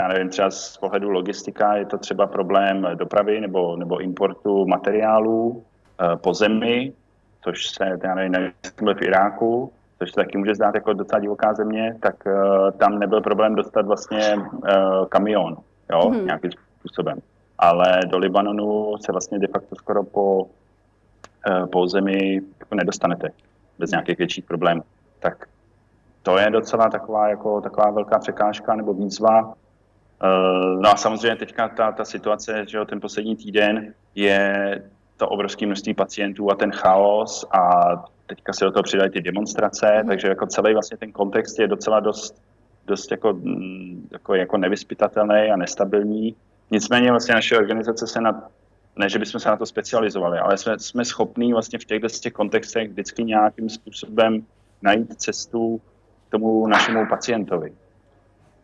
já 0.01 0.07
nevím, 0.07 0.29
třeba 0.29 0.51
z 0.51 0.77
pohledu 0.77 1.09
logistika 1.09 1.75
je 1.75 1.85
to 1.85 1.97
třeba 1.97 2.27
problém 2.27 2.87
dopravy 2.95 3.41
nebo, 3.41 3.75
nebo 3.75 3.99
importu 3.99 4.67
materiálů 4.67 5.47
uh, 5.47 6.15
po 6.15 6.33
zemi, 6.33 6.93
což 7.43 7.67
se, 7.67 7.99
já 8.03 8.15
nevím, 8.15 8.51
v 8.97 9.01
Iráku, 9.01 9.71
což 9.99 10.09
se 10.09 10.15
taky 10.15 10.37
může 10.37 10.55
zdát 10.55 10.75
jako 10.75 10.93
docela 10.93 11.19
divoká 11.19 11.53
země, 11.53 11.95
tak 11.99 12.15
uh, 12.25 12.71
tam 12.71 12.99
nebyl 12.99 13.21
problém 13.21 13.55
dostat 13.55 13.85
vlastně 13.85 14.35
uh, 14.35 15.05
kamion, 15.09 15.57
jo, 15.91 16.09
hmm. 16.09 16.25
nějakým 16.25 16.51
způsobem. 16.79 17.17
Ale 17.57 17.99
do 18.07 18.17
Libanonu 18.17 18.97
se 18.97 19.11
vlastně 19.11 19.39
de 19.39 19.47
facto 19.47 19.75
skoro 19.75 20.03
po 20.03 20.47
Eh, 20.47 20.64
po 21.71 21.87
zemi 21.87 22.41
jako 22.59 22.75
nedostanete 22.75 23.29
bez 23.79 23.91
nějakých 23.91 24.17
větších 24.17 24.45
problémů. 24.45 24.83
Tak 25.19 25.47
to 26.23 26.37
je 26.37 26.49
docela 26.49 26.89
taková, 26.89 27.29
jako, 27.29 27.61
taková 27.61 27.91
velká 27.91 28.19
překážka 28.19 28.75
nebo 28.75 28.93
výzva. 28.93 29.53
Eh, 30.23 30.77
no 30.79 30.89
a 30.89 30.97
samozřejmě 30.97 31.35
teďka 31.35 31.69
ta, 31.69 31.91
ta 31.91 32.05
situace, 32.05 32.65
že 32.67 32.77
jo, 32.77 32.85
ten 32.85 32.99
poslední 33.01 33.35
týden 33.35 33.93
je 34.15 34.81
to 35.17 35.29
obrovské 35.29 35.65
množství 35.65 35.93
pacientů 35.93 36.51
a 36.51 36.55
ten 36.55 36.71
chaos 36.71 37.45
a 37.51 37.91
teďka 38.27 38.53
se 38.53 38.65
do 38.65 38.71
toho 38.71 38.83
přidají 38.83 39.09
ty 39.09 39.21
demonstrace, 39.21 39.99
mm. 40.01 40.09
takže 40.09 40.27
jako 40.27 40.47
celý 40.47 40.73
vlastně 40.73 40.97
ten 40.97 41.11
kontext 41.11 41.59
je 41.59 41.67
docela 41.67 41.99
dost, 41.99 42.41
dost 42.87 43.11
jako, 43.11 43.39
jako, 44.11 44.35
jako 44.35 44.57
nevyspytatelný 44.57 45.51
a 45.51 45.55
nestabilní. 45.55 46.35
Nicméně 46.71 47.11
vlastně 47.11 47.35
naše 47.35 47.57
organizace 47.57 48.07
se 48.07 48.21
na 48.21 48.43
ne, 48.97 49.09
že 49.09 49.19
bychom 49.19 49.39
se 49.39 49.49
na 49.49 49.57
to 49.57 49.65
specializovali, 49.65 50.39
ale 50.39 50.57
jsme, 50.57 50.79
jsme 50.79 51.05
schopní 51.05 51.53
vlastně 51.53 51.79
v 51.79 51.85
těchto 51.85 52.09
těch 52.09 52.33
kontextech 52.33 52.89
vždycky 52.89 53.23
nějakým 53.23 53.69
způsobem 53.69 54.45
najít 54.81 55.21
cestu 55.21 55.81
k 56.27 56.31
tomu 56.31 56.67
našemu 56.67 57.05
pacientovi. 57.09 57.73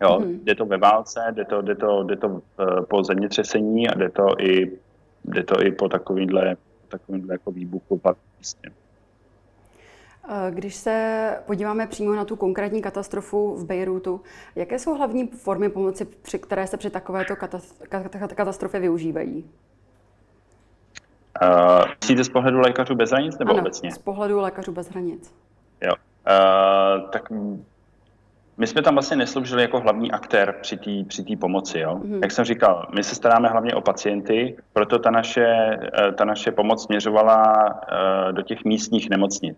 Jo, 0.02 0.20
mm. 0.20 0.40
Jde 0.44 0.56
to 0.56 0.66
ve 0.66 0.78
válce, 0.78 1.20
jde 1.32 1.46
to, 1.46 1.62
jde 1.62 1.76
to, 1.76 2.04
jde 2.04 2.16
to 2.16 2.42
eh, 2.60 2.82
po 2.82 3.04
zemětřesení 3.04 3.90
a 3.90 3.98
jde 3.98 4.10
to 4.10 4.28
i, 4.40 4.78
jde 5.26 5.44
to 5.44 5.64
i 5.64 5.72
po 5.72 5.90
takovýmhle, 5.90 6.56
takovýmhle 6.88 7.34
jako 7.34 7.52
výbuchu 7.52 7.98
pak 7.98 8.18
místě. 8.40 8.72
Eh, 10.30 10.52
když 10.52 10.76
se 10.76 11.38
podíváme 11.46 11.88
přímo 11.88 12.16
na 12.16 12.26
tu 12.26 12.36
konkrétní 12.36 12.82
katastrofu 12.82 13.56
v 13.56 13.66
Bejrutu, 13.66 14.22
jaké 14.56 14.80
jsou 14.80 14.96
hlavní 14.96 15.28
formy 15.28 15.70
pomoci, 15.70 16.06
při 16.06 16.40
které 16.40 16.68
se 16.68 16.78
při 16.78 16.90
takovéto 16.90 17.36
katastrofě 18.36 18.80
využívají? 18.80 19.46
Uh, 21.42 21.86
myslíte 22.02 22.24
z 22.24 22.30
pohledu 22.30 22.60
lékařů 22.60 22.96
bez 22.96 23.10
hranic 23.10 23.38
nebo 23.38 23.52
ano, 23.52 23.62
obecně? 23.62 23.92
z 23.92 23.98
pohledu 23.98 24.40
lékařů 24.40 24.72
bez 24.72 24.90
hranic. 24.90 25.34
Jo. 25.82 25.94
Uh, 25.94 27.10
tak 27.10 27.30
my 28.58 28.68
jsme 28.68 28.82
tam 28.82 28.94
vlastně 28.96 29.18
nesloužili 29.18 29.62
jako 29.62 29.80
hlavní 29.80 30.12
aktér 30.12 30.56
při 30.62 30.78
té 30.78 30.92
při 31.08 31.38
pomoci. 31.40 31.80
Jo? 31.80 31.96
Mm-hmm. 31.96 32.20
Jak 32.22 32.32
jsem 32.32 32.46
říkal, 32.46 32.88
my 32.96 33.04
se 33.04 33.16
staráme 33.16 33.50
hlavně 33.50 33.74
o 33.74 33.82
pacienty, 33.82 34.58
proto 34.74 35.00
ta 35.00 35.12
naše, 35.12 35.46
eh, 35.46 36.12
ta 36.12 36.26
naše 36.26 36.52
pomoc 36.52 36.84
směřovala 36.84 37.54
do 38.32 38.42
těch 38.42 38.64
místních 38.64 39.10
nemocnic. 39.10 39.58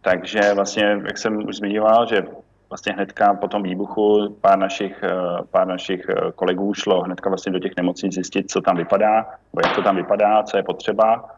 Takže 0.00 0.40
vlastně, 0.54 1.00
jak 1.06 1.18
jsem 1.18 1.48
už 1.48 1.56
zmiňoval, 1.56 2.06
že 2.06 2.26
vlastně 2.68 2.92
hnedka 2.92 3.34
po 3.34 3.48
tom 3.48 3.62
výbuchu 3.62 4.36
pár 4.40 4.58
našich, 4.58 5.02
eh, 5.02 5.12
pár 5.50 5.66
našich 5.66 6.06
eh, 6.08 6.32
kolegů 6.34 6.74
šlo 6.74 7.02
hnedka 7.02 7.30
vlastně 7.30 7.52
do 7.52 7.58
těch 7.58 7.72
nemocnic 7.76 8.14
zjistit, 8.14 8.50
co 8.50 8.60
tam 8.60 8.76
vypadá, 8.76 9.26
jak 9.64 9.74
to 9.74 9.82
tam 9.82 9.96
vypadá, 9.96 10.42
co 10.42 10.56
je 10.56 10.62
potřeba. 10.62 11.30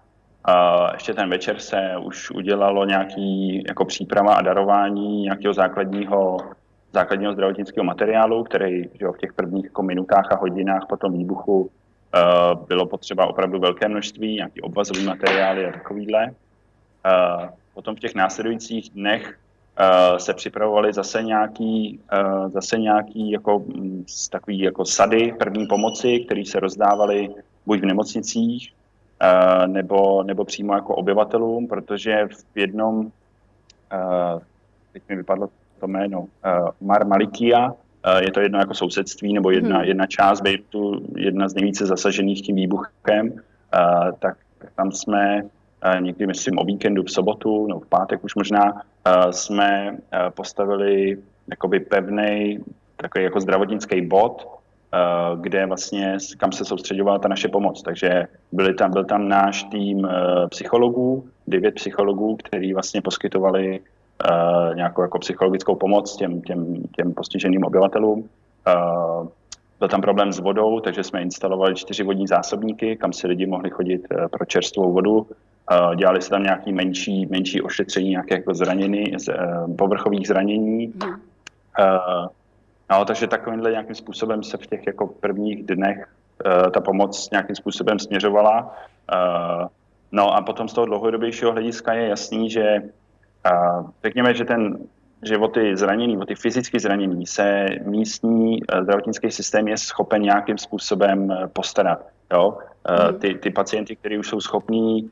A 0.45 0.89
ještě 0.93 1.15
ten 1.15 1.31
večer 1.31 1.59
se 1.59 1.97
už 2.03 2.31
udělalo 2.31 2.85
nějaký 2.85 3.63
jako 3.69 3.85
příprava 3.85 4.35
a 4.35 4.43
darování 4.43 5.23
nějakého 5.23 5.55
základního, 5.55 6.37
základního 6.93 7.33
zdravotnického 7.33 7.85
materiálu, 7.85 8.45
který 8.45 8.83
že 8.83 9.05
jo, 9.05 9.13
v 9.13 9.19
těch 9.19 9.33
prvních 9.33 9.65
jako 9.65 9.83
minutách 9.83 10.33
a 10.33 10.37
hodinách 10.37 10.87
po 10.89 10.97
tom 10.97 11.13
výbuchu 11.13 11.61
uh, 11.61 11.69
bylo 12.69 12.87
potřeba 12.87 13.27
opravdu 13.27 13.61
velké 13.61 13.89
množství, 13.89 14.35
nějaký 14.35 14.61
obvazový 14.61 15.07
materiály 15.07 15.67
a 15.67 15.73
takovýhle. 15.73 16.27
Uh, 16.27 17.49
potom 17.75 17.97
v 17.97 18.01
těch 18.01 18.15
následujících 18.15 18.91
dnech 18.91 19.39
Eh, 19.39 19.48
se 20.17 20.35
připravovaly 20.35 20.93
zase 20.93 21.23
nějaký, 21.23 22.01
uh, 22.13 22.51
zase 22.51 22.79
nějaký 22.79 23.31
jako, 23.31 23.59
mm, 23.59 24.05
takový 24.31 24.59
jako 24.59 24.85
sady 24.85 25.35
první 25.39 25.67
pomoci, 25.67 26.21
které 26.21 26.43
se 26.47 26.61
rozdávaly 26.61 27.29
buď 27.67 27.81
v 27.81 27.85
nemocnicích, 27.85 28.73
uh, 29.23 29.67
nebo, 29.67 30.23
nebo 30.23 30.45
přímo 30.45 30.75
jako 30.75 30.95
obyvatelům, 30.95 31.69
protože 31.69 32.29
v 32.55 32.59
jednom, 32.59 32.99
uh, 32.99 34.41
teď 34.93 35.03
mi 35.09 35.17
vypadlo 35.17 35.49
to 35.81 35.87
jméno, 35.87 36.21
uh, 36.21 36.27
Mar 36.81 37.07
Malikia, 37.07 37.73
je 38.19 38.31
to 38.31 38.41
jedno 38.41 38.59
jako 38.59 38.75
sousedství 38.75 39.33
nebo 39.33 39.51
jedna, 39.51 39.77
hmm. 39.77 39.85
jedna 39.85 40.07
část 40.07 40.41
Bejrutu, 40.41 41.07
jedna 41.17 41.49
z 41.49 41.55
nejvíce 41.55 41.87
zasažených 41.87 42.43
tím 42.43 42.57
výbuchem, 42.57 43.33
tak 44.19 44.37
tam 44.77 44.93
jsme 44.93 45.43
někdy 46.01 46.27
myslím 46.27 46.59
o 46.59 46.65
víkendu 46.65 47.03
v 47.03 47.11
sobotu, 47.11 47.67
no 47.67 47.81
v 47.81 47.87
pátek 47.87 48.25
už 48.25 48.35
možná, 48.35 48.83
jsme 49.31 49.99
postavili 50.35 51.19
jakoby 51.51 51.81
pevný 51.81 52.59
takový 52.97 53.25
jako 53.25 53.41
zdravotnický 53.41 54.01
bod, 54.01 54.49
kde 55.41 55.67
vlastně, 55.67 56.17
kam 56.39 56.53
se 56.53 56.65
soustředovala 56.65 57.19
ta 57.19 57.29
naše 57.29 57.49
pomoc. 57.49 57.83
Takže 57.83 58.27
byli 58.53 58.75
tam, 58.75 58.91
byl 58.91 59.05
tam 59.05 59.29
náš 59.29 59.63
tým 59.65 60.09
psychologů, 60.49 61.29
devět 61.47 61.75
psychologů, 61.75 62.37
kteří 62.37 62.75
vlastně 62.75 63.03
poskytovali 63.03 63.81
nějakou 64.75 65.03
jako 65.03 65.19
psychologickou 65.19 65.75
pomoc 65.75 66.17
těm, 66.17 66.43
těm, 66.43 66.83
těm 66.97 67.15
postiženým 67.15 67.65
obyvatelům. 67.65 68.29
Byl 69.79 69.89
tam 69.89 70.01
problém 70.01 70.33
s 70.33 70.39
vodou, 70.39 70.81
takže 70.81 71.05
jsme 71.05 71.23
instalovali 71.23 71.75
čtyři 71.75 72.03
vodní 72.03 72.27
zásobníky, 72.27 72.97
kam 72.97 73.13
si 73.13 73.27
lidi 73.27 73.47
mohli 73.47 73.71
chodit 73.71 74.07
pro 74.31 74.45
čerstvou 74.45 74.93
vodu. 74.93 75.27
Dělali 75.97 76.23
se 76.23 76.31
tam 76.31 76.43
nějaký 76.43 76.73
menší, 76.73 77.27
menší 77.27 77.63
ošetření 77.63 78.11
nějaké 78.11 78.35
jako 78.35 78.55
zranění, 78.55 79.05
z, 79.19 79.29
eh, 79.29 79.37
povrchových 79.79 80.29
zranění. 80.29 80.87
Mm. 80.87 81.17
No, 82.91 83.05
takže 83.05 83.27
takovýmhle 83.27 83.71
nějakým 83.71 83.95
způsobem 83.95 84.43
se 84.43 84.57
v 84.57 84.67
těch 84.67 84.87
jako 84.87 85.07
prvních 85.07 85.67
dnech 85.67 86.09
eh, 86.47 86.71
ta 86.71 86.81
pomoc 86.81 87.31
nějakým 87.31 87.57
způsobem 87.57 87.99
směřovala. 87.99 88.75
No 90.13 90.35
a 90.35 90.43
potom 90.43 90.69
z 90.69 90.73
toho 90.73 90.87
dlouhodobějšího 90.87 91.53
hlediska 91.53 91.93
je 91.93 92.09
jasný, 92.09 92.51
že 92.51 92.83
řekněme, 94.05 94.35
že 94.35 94.45
ten 94.45 94.79
že 95.23 95.39
o 95.39 95.49
ty 95.49 95.77
zranění, 95.77 96.19
o 96.19 96.25
ty 96.25 96.35
fyzicky 96.35 96.81
zranění 96.81 97.27
se 97.27 97.67
místní 97.85 98.61
zdravotnický 98.83 99.31
systém 99.31 99.69
je 99.69 99.79
schopen 99.79 100.23
nějakým 100.23 100.59
způsobem 100.59 101.37
postarat. 101.53 102.07
Jo? 102.33 102.59
Mm. 103.11 103.19
Ty, 103.19 103.35
ty 103.35 103.51
pacienty, 103.51 103.97
kteří 103.97 104.19
už 104.19 104.29
jsou 104.29 104.41
schopní 104.41 105.11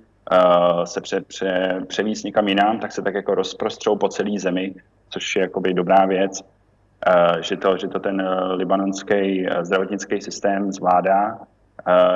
se 0.84 1.00
pře, 1.00 1.20
pře, 1.20 1.80
převíst 1.86 2.24
někam 2.24 2.48
jinam, 2.48 2.78
tak 2.78 2.92
se 2.92 3.02
tak 3.02 3.14
jako 3.14 3.34
rozprostřou 3.34 3.96
po 3.96 4.08
celé 4.08 4.38
zemi, 4.38 4.74
což 5.10 5.36
je 5.36 5.42
jakoby 5.42 5.74
dobrá 5.74 6.06
věc, 6.06 6.40
uh, 6.42 7.40
že, 7.40 7.56
to, 7.56 7.76
že 7.76 7.88
to 7.88 7.98
ten 8.00 8.20
uh, 8.20 8.52
libanonský 8.52 9.46
zdravotnický 9.62 10.20
systém 10.20 10.72
zvládá. 10.72 11.38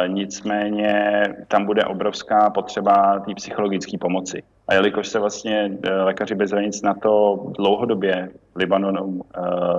Nicméně 0.07 1.23
tam 1.49 1.65
bude 1.67 1.85
obrovská 1.85 2.51
potřeba 2.51 3.19
té 3.19 3.35
psychologické 3.35 3.99
pomoci. 3.99 4.43
A 4.69 4.75
jelikož 4.75 5.09
se 5.09 5.19
vlastně 5.19 5.79
lékaři 6.05 6.35
bez 6.35 6.51
hranic 6.51 6.83
na 6.83 6.95
to 6.95 7.45
dlouhodobě 7.57 8.31
Libanonu 8.57 9.21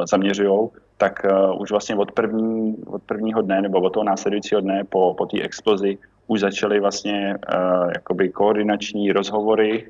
zaměřují, 0.09 0.69
tak 0.97 1.25
už 1.59 1.71
vlastně 1.71 1.95
od, 1.95 2.11
první, 2.11 2.75
od 2.87 3.03
prvního 3.03 3.41
dne 3.41 3.61
nebo 3.61 3.81
od 3.81 3.89
toho 3.89 4.03
následujícího 4.03 4.61
dne 4.61 4.83
po, 4.89 5.13
po 5.13 5.25
té 5.25 5.41
explozi 5.41 5.97
už 6.27 6.39
začaly 6.39 6.79
vlastně 6.79 7.35
uh, 7.53 7.91
jakoby 7.93 8.29
koordinační 8.29 9.11
rozhovory 9.11 9.87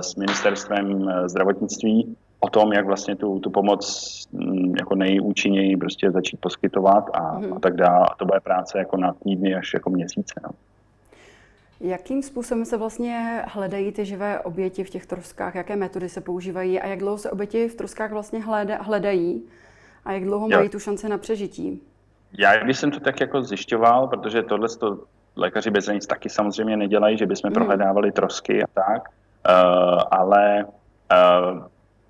s 0.00 0.16
ministerstvem 0.16 1.10
zdravotnictví 1.26 2.16
o 2.40 2.50
tom, 2.50 2.72
jak 2.72 2.86
vlastně 2.86 3.16
tu, 3.16 3.38
tu 3.38 3.50
pomoc 3.50 4.12
mm, 4.32 4.76
jako 4.76 4.94
nejúčinněji 4.94 5.76
prostě 5.76 6.10
začít 6.10 6.40
poskytovat 6.40 7.04
a, 7.14 7.38
mm. 7.38 7.52
a 7.52 7.60
tak 7.60 7.76
dále. 7.76 8.06
A 8.10 8.14
to 8.14 8.24
bude 8.24 8.40
práce 8.40 8.78
jako 8.78 8.96
na 8.96 9.12
týdny 9.12 9.54
až 9.54 9.74
jako 9.74 9.90
měsíce. 9.90 10.40
No. 10.42 10.50
Jakým 11.80 12.22
způsobem 12.22 12.64
se 12.64 12.76
vlastně 12.76 13.44
hledají 13.48 13.92
ty 13.92 14.04
živé 14.04 14.40
oběti 14.40 14.84
v 14.84 14.90
těch 14.90 15.06
troskách? 15.06 15.54
Jaké 15.54 15.76
metody 15.76 16.08
se 16.08 16.20
používají 16.20 16.80
a 16.80 16.86
jak 16.86 16.98
dlouho 16.98 17.18
se 17.18 17.30
oběti 17.30 17.68
v 17.68 17.74
troskách 17.74 18.12
vlastně 18.12 18.42
hledají 18.80 19.42
a 20.04 20.12
jak 20.12 20.24
dlouho 20.24 20.48
jo. 20.50 20.58
mají 20.58 20.68
tu 20.68 20.78
šanci 20.78 21.08
na 21.08 21.18
přežití? 21.18 21.80
Já, 22.38 22.64
když 22.64 22.78
jsem 22.78 22.90
to 22.90 23.00
tak 23.00 23.20
jako 23.20 23.42
zjišťoval, 23.42 24.08
protože 24.08 24.42
tohle 24.42 24.68
to 24.68 24.98
lékaři 25.36 25.70
bez 25.70 25.84
hranic 25.84 26.06
taky 26.06 26.28
samozřejmě 26.28 26.76
nedělají, 26.76 27.18
že 27.18 27.26
bychom 27.26 27.50
mm. 27.50 27.54
prohledávali 27.54 28.12
trosky 28.12 28.62
a 28.62 28.66
tak, 28.74 29.08
uh, 29.08 30.00
ale 30.10 30.64
uh, 30.64 31.64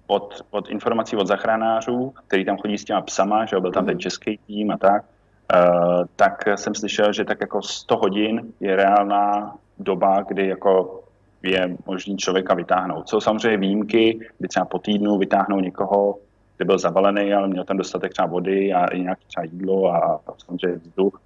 od, 0.07 0.43
od 0.51 0.69
informací 0.69 1.17
od 1.17 1.27
zachránářů, 1.27 2.15
který 2.27 2.45
tam 2.45 2.59
chodí 2.59 2.79
s 2.79 2.85
těma 2.85 3.01
psama, 3.01 3.45
že 3.45 3.61
byl 3.61 3.73
tam 3.73 3.83
mm. 3.83 3.89
ten 3.89 3.99
český 3.99 4.39
tým 4.47 4.71
a 4.71 4.77
tak, 4.77 5.05
uh, 5.05 6.05
tak 6.17 6.45
jsem 6.55 6.75
slyšel, 6.75 7.13
že 7.13 7.25
tak 7.25 7.41
jako 7.41 7.63
100 7.63 7.97
hodin 7.97 8.53
je 8.61 8.77
reálná 8.77 9.55
doba, 9.79 10.23
kdy 10.23 10.49
jako 10.49 11.03
je 11.43 11.77
možný 11.87 12.17
člověka 12.17 12.55
vytáhnout. 12.55 13.09
Jsou 13.09 13.21
samozřejmě 13.21 13.59
výjimky, 13.59 14.19
kdy 14.39 14.49
třeba 14.49 14.65
po 14.65 14.79
týdnu 14.79 15.19
vytáhnou 15.19 15.61
někoho, 15.61 16.15
kdy 16.57 16.65
byl 16.65 16.79
zavalený, 16.79 17.35
ale 17.35 17.49
měl 17.49 17.65
tam 17.65 17.77
dostatek 17.77 18.13
třeba 18.13 18.29
vody 18.29 18.73
a 18.73 18.87
i 18.87 19.01
nějaké 19.01 19.23
třeba 19.27 19.45
jídlo 19.45 19.87
a, 19.87 20.21
a 20.27 20.33
samozřejmě 20.47 20.79
vzduch. 20.79 21.21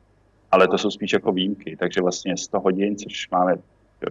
Ale 0.50 0.68
to 0.68 0.78
jsou 0.78 0.90
spíš 0.90 1.12
jako 1.12 1.32
výjimky, 1.32 1.76
takže 1.76 2.00
vlastně 2.00 2.36
100 2.36 2.60
hodin, 2.60 2.96
což 2.96 3.30
máme 3.30 3.54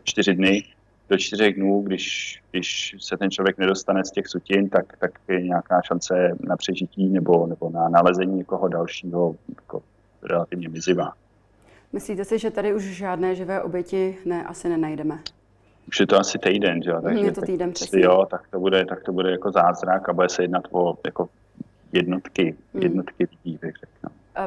4 0.03 0.33
dny, 0.33 0.63
do 1.09 1.17
čtyřech 1.17 1.55
dnů, 1.55 1.81
když, 1.81 2.39
když 2.51 2.95
se 2.99 3.17
ten 3.17 3.31
člověk 3.31 3.57
nedostane 3.57 4.05
z 4.05 4.11
těch 4.11 4.27
sutin, 4.27 4.69
tak, 4.69 4.97
tak 4.97 5.11
je 5.27 5.41
nějaká 5.41 5.81
šance 5.81 6.37
na 6.39 6.57
přežití 6.57 7.09
nebo, 7.09 7.47
nebo 7.47 7.69
na 7.69 7.89
nalezení 7.89 8.37
někoho 8.37 8.67
dalšího 8.67 9.35
jako 9.55 9.81
relativně 10.23 10.69
mizivá. 10.69 11.13
Myslíte 11.93 12.25
si, 12.25 12.39
že 12.39 12.51
tady 12.51 12.73
už 12.73 12.83
žádné 12.83 13.35
živé 13.35 13.61
oběti 13.61 14.17
ne, 14.25 14.43
asi 14.43 14.69
nenajdeme? 14.69 15.19
Už 15.87 15.99
je 15.99 16.07
to 16.07 16.19
asi 16.19 16.39
týden, 16.39 16.83
že? 16.83 16.91
Takže 17.03 17.25
je 17.25 17.31
to 17.31 17.41
týden, 17.41 17.71
přesně. 17.71 18.01
Jo, 18.01 18.25
tak 18.29 18.47
to 18.47 18.59
bude, 18.59 18.85
tak 18.85 19.03
to 19.03 19.11
bude 19.11 19.31
jako 19.31 19.51
zázrak 19.51 20.09
a 20.09 20.13
bude 20.13 20.29
se 20.29 20.43
jednat 20.43 20.63
o 20.71 20.97
jako 21.05 21.29
jednotky, 21.91 22.55
hmm. 22.73 22.83
jednotky 22.83 23.27
lidí. 23.45 23.58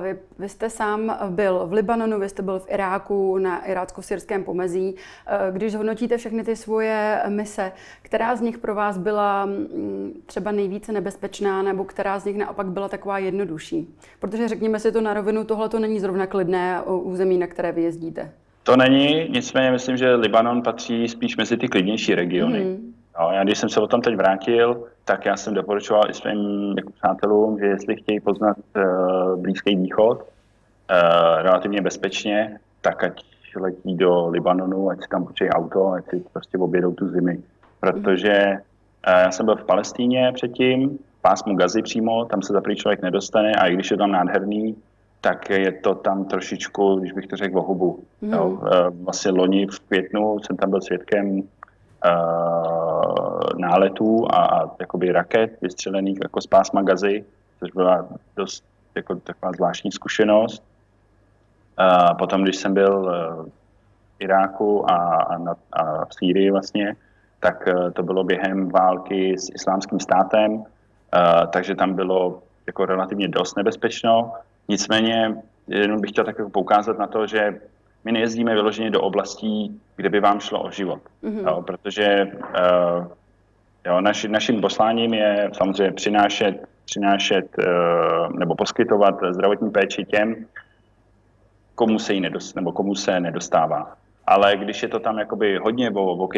Vy, 0.01 0.19
vy 0.39 0.49
jste 0.49 0.71
sám 0.71 1.19
byl 1.31 1.67
v 1.67 1.73
Libanonu, 1.73 2.21
vy 2.21 2.29
jste 2.29 2.43
byl 2.43 2.59
v 2.59 2.71
Iráku, 2.71 3.39
na 3.39 3.67
irácko-syrském 3.67 4.45
pomezí. 4.45 4.95
Eh, 5.27 5.53
když 5.53 5.75
hodnotíte 5.75 6.17
všechny 6.17 6.45
ty 6.45 6.57
svoje 6.57 7.23
mise, 7.29 7.73
která 8.03 8.37
z 8.37 8.41
nich 8.41 8.59
pro 8.59 8.75
vás 8.75 8.99
byla 8.99 9.47
mm, 9.47 10.13
třeba 10.27 10.53
nejvíce 10.53 10.93
nebezpečná, 10.93 11.63
nebo 11.63 11.85
která 11.85 12.19
z 12.19 12.25
nich 12.25 12.37
naopak 12.37 12.67
byla 12.67 12.89
taková 12.89 13.19
jednodušší? 13.19 13.95
Protože 14.19 14.49
řekněme 14.49 14.79
si 14.79 14.93
to 14.93 15.01
na 15.01 15.15
rovinu, 15.15 15.45
tohle 15.45 15.69
to 15.69 15.79
není 15.79 16.01
zrovna 16.01 16.27
klidné 16.27 16.83
území, 16.83 17.39
na 17.39 17.47
které 17.47 17.73
vy 17.73 17.83
jezdíte. 17.83 18.33
To 18.63 18.77
není, 18.77 19.27
nicméně 19.29 19.71
myslím, 19.71 19.97
že 19.97 20.15
Libanon 20.15 20.63
patří 20.63 21.09
spíš 21.09 21.37
mezi 21.37 21.57
ty 21.57 21.69
klidnější 21.69 22.15
regiony. 22.15 22.65
Mm. 22.65 22.95
No, 23.21 23.31
já 23.33 23.45
když 23.45 23.59
jsem 23.59 23.69
se 23.69 23.81
o 23.81 23.87
tom 23.87 24.01
teď 24.01 24.17
vrátil, 24.17 24.85
tak 25.05 25.27
já 25.27 25.37
jsem 25.37 25.55
doporučoval 25.55 26.11
i 26.11 26.15
svým 26.15 26.75
jako 26.77 26.91
přátelům, 26.93 27.59
že 27.59 27.67
jestli 27.67 27.97
chtějí 27.97 28.21
poznat 28.21 28.57
uh, 28.77 29.41
Blízký 29.41 29.77
východ 29.77 30.19
uh, 30.19 31.43
relativně 31.43 31.81
bezpečně, 31.81 32.59
tak 32.81 33.05
ať 33.05 33.25
letí 33.57 33.97
do 33.97 34.29
Libanonu, 34.29 34.91
ať 34.91 35.03
si 35.03 35.09
tam 35.09 35.25
počejí 35.25 35.51
auto, 35.51 35.89
ať 35.89 36.05
si 36.11 36.25
prostě 36.33 36.59
objedou 36.59 36.93
tu 36.93 37.09
zimy. 37.09 37.39
Protože 37.81 38.57
uh, 39.09 39.21
já 39.21 39.31
jsem 39.31 39.47
byl 39.47 39.57
v 39.57 39.65
Palestíně 39.65 40.33
předtím, 40.35 40.99
pásmu 41.23 41.57
Gazy 41.57 41.83
přímo, 41.83 42.25
tam 42.25 42.43
se 42.43 42.53
za 42.53 42.63
člověk 42.75 43.03
nedostane 43.03 43.53
a 43.53 43.67
i 43.67 43.75
když 43.75 43.91
je 43.91 43.97
tam 43.97 44.13
nádherný, 44.13 44.77
tak 45.21 45.51
je 45.51 45.73
to 45.73 45.95
tam 45.95 46.25
trošičku, 46.25 46.95
když 46.95 47.13
bych 47.13 47.27
to 47.27 47.37
řekl, 47.37 47.59
o 47.59 47.63
hubu. 47.63 47.99
Mm. 48.21 48.33
Jo, 48.33 48.59
vlastně 49.03 49.31
loni 49.31 49.67
v 49.67 49.81
květnu 49.81 50.39
jsem 50.41 50.57
tam 50.57 50.71
byl 50.71 50.81
svědkem 50.81 51.39
uh, 51.39 51.43
náletů 53.59 54.27
a, 54.31 54.37
a 54.37 54.71
jakoby 54.81 55.13
raket 55.13 55.61
vystřelených 55.63 56.19
jako 56.23 56.41
z 56.41 56.47
pásma 56.47 56.83
gazy, 56.83 57.25
což 57.61 57.71
byla 57.71 58.07
dost 58.37 58.65
jako 58.95 59.15
taková 59.15 59.53
zvláštní 59.53 59.93
zkušenost. 59.93 60.63
Uh, 61.81 62.17
potom, 62.19 62.43
když 62.43 62.57
jsem 62.57 62.75
byl 62.75 63.03
v 64.19 64.21
Iráku 64.21 64.91
a, 64.91 64.97
a, 65.15 65.39
na, 65.39 65.55
a 65.73 66.05
v 66.05 66.15
Sýrii 66.15 66.51
vlastně, 66.51 66.97
tak 67.41 67.69
uh, 67.75 67.91
to 67.91 68.03
bylo 68.03 68.25
během 68.25 68.69
války 68.69 69.39
s 69.39 69.51
islámským 69.55 70.01
státem, 70.01 70.53
uh, 70.53 70.65
takže 71.51 71.75
tam 71.75 71.95
bylo 71.95 72.43
jako 72.67 72.87
relativně 72.87 73.29
dost 73.29 73.57
nebezpečno. 73.57 74.33
Nicméně 74.69 75.43
jenom 75.69 76.01
bych 76.01 76.11
chtěl 76.11 76.25
tak 76.25 76.39
jako 76.39 76.51
poukázat 76.51 76.99
na 76.99 77.07
to, 77.07 77.27
že 77.27 77.61
my 78.05 78.13
nejezdíme 78.13 78.55
vyloženě 78.55 78.91
do 78.91 79.01
oblastí, 79.01 79.81
kde 79.97 80.09
by 80.09 80.21
vám 80.21 80.41
šlo 80.41 80.63
o 80.63 80.71
život. 80.71 81.01
Mm-hmm. 81.23 81.49
Jo, 81.49 81.63
protože 81.63 82.33
uh, 82.35 83.07
jo, 83.87 84.01
naši, 84.01 84.29
naším 84.29 84.61
posláním 84.61 85.15
je 85.15 85.51
samozřejmě 85.53 85.93
přinášet, 85.93 86.67
přinášet 86.85 87.47
uh, 87.59 88.39
nebo 88.39 88.55
poskytovat 88.55 89.15
zdravotní 89.31 89.71
péči 89.71 90.05
těm, 90.05 90.47
komu 91.75 91.99
se 91.99 92.15
jí 92.15 92.21
nedost, 92.21 92.57
nebo 92.57 92.73
komu 92.73 92.95
se 92.95 93.21
nedostává. 93.21 93.97
Ale 94.27 94.57
když 94.57 94.83
je 94.83 94.89
to 94.89 95.01
tam 95.01 95.19
jakoby 95.19 95.57
hodně 95.57 95.91
o, 95.91 96.25
o 96.25 96.29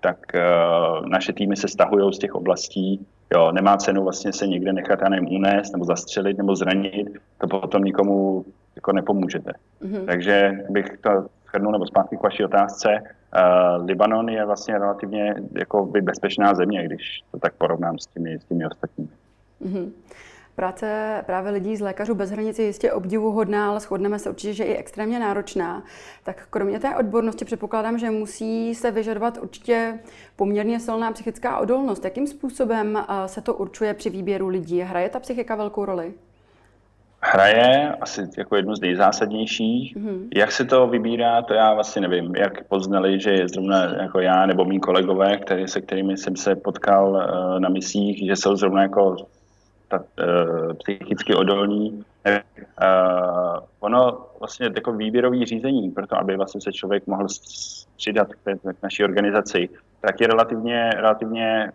tak 0.00 0.18
uh, 0.34 1.06
naše 1.06 1.32
týmy 1.32 1.56
se 1.56 1.68
stahují 1.68 2.14
z 2.14 2.18
těch 2.18 2.34
oblastí. 2.34 3.06
Jo, 3.34 3.52
nemá 3.52 3.76
cenu 3.76 4.02
vlastně 4.02 4.32
se 4.32 4.46
někde 4.46 4.72
nechat, 4.72 4.98
já 5.02 5.08
nevím, 5.08 5.36
unést 5.36 5.72
nebo 5.72 5.84
zastřelit 5.84 6.38
nebo 6.38 6.56
zranit. 6.56 7.08
To 7.38 7.46
potom 7.46 7.84
nikomu 7.84 8.44
jako 8.76 8.92
nepomůžete. 8.92 9.52
Mm-hmm. 9.82 10.06
Takže 10.06 10.52
bych 10.70 10.98
to 11.00 11.26
shrnul 11.48 11.72
nebo 11.72 11.86
zpátky 11.86 12.16
k 12.16 12.22
vaší 12.22 12.44
otázce. 12.44 13.02
Uh, 13.36 13.86
Libanon 13.86 14.28
je 14.28 14.46
vlastně 14.46 14.78
relativně 14.78 15.34
jako 15.52 15.86
by 15.86 16.00
bezpečná 16.00 16.54
země, 16.54 16.84
když 16.84 17.20
to 17.30 17.38
tak 17.38 17.54
porovnám 17.54 17.98
s 17.98 18.06
těmi, 18.06 18.38
s 18.38 18.44
těmi 18.44 18.66
ostatními. 18.66 19.10
Mm-hmm. 19.62 19.90
Práce 20.56 21.22
právě 21.26 21.52
lidí 21.52 21.76
z 21.76 21.80
Lékařů 21.80 22.14
bez 22.14 22.30
hranic 22.30 22.58
je 22.58 22.64
jistě 22.64 22.92
obdivuhodná, 22.92 23.70
ale 23.70 23.80
shodneme 23.80 24.18
se 24.18 24.30
určitě, 24.30 24.52
že 24.52 24.64
i 24.64 24.76
extrémně 24.76 25.18
náročná. 25.18 25.82
Tak 26.24 26.46
kromě 26.50 26.80
té 26.80 26.96
odbornosti 26.96 27.44
předpokládám, 27.44 27.98
že 27.98 28.10
musí 28.10 28.74
se 28.74 28.90
vyžadovat 28.90 29.38
určitě 29.42 29.98
poměrně 30.36 30.80
silná 30.80 31.12
psychická 31.12 31.58
odolnost. 31.58 32.04
Jakým 32.04 32.26
způsobem 32.26 32.96
eh, 32.96 33.28
se 33.28 33.40
to 33.40 33.54
určuje 33.54 33.94
při 33.94 34.10
výběru 34.10 34.48
lidí? 34.48 34.80
Hraje 34.80 35.08
ta 35.08 35.20
psychika 35.20 35.56
velkou 35.56 35.84
roli? 35.84 36.14
Hraje 37.32 37.94
asi 38.00 38.28
jako 38.38 38.56
jednu 38.56 38.74
z 38.74 38.80
nejzásadnějších. 38.80 39.96
Mm-hmm. 39.96 40.28
Jak 40.36 40.52
se 40.52 40.64
to 40.64 40.86
vybírá, 40.86 41.42
to 41.42 41.54
já 41.54 41.74
vlastně 41.74 42.02
nevím. 42.02 42.34
Jak 42.36 42.64
poznali, 42.64 43.20
že 43.20 43.30
je 43.30 43.48
zrovna 43.48 43.84
jako 44.02 44.20
já 44.20 44.46
nebo 44.46 44.64
mý 44.64 44.80
kolegové, 44.80 45.36
který, 45.36 45.68
se 45.68 45.80
kterými 45.80 46.16
jsem 46.16 46.36
se 46.36 46.56
potkal 46.56 47.10
uh, 47.10 47.60
na 47.60 47.68
misích, 47.68 48.26
že 48.26 48.36
jsou 48.36 48.56
zrovna 48.56 48.82
jako 48.82 49.16
ta, 49.88 49.98
uh, 49.98 50.72
psychicky 50.72 51.34
odolní. 51.34 51.90
Uh, 51.90 53.58
ono 53.80 54.26
vlastně 54.38 54.70
jako 54.76 54.92
výběrový 54.92 55.44
řízení, 55.44 55.90
proto 55.90 56.16
aby 56.16 56.36
vlastně 56.36 56.60
se 56.60 56.72
člověk 56.72 57.06
mohl 57.06 57.26
přidat 57.96 58.28
k, 58.28 58.58
k 58.78 58.82
naší 58.82 59.04
organizaci, 59.04 59.68
tak 60.00 60.20
je 60.20 60.26
relativně, 60.26 60.90
relativně 60.90 61.72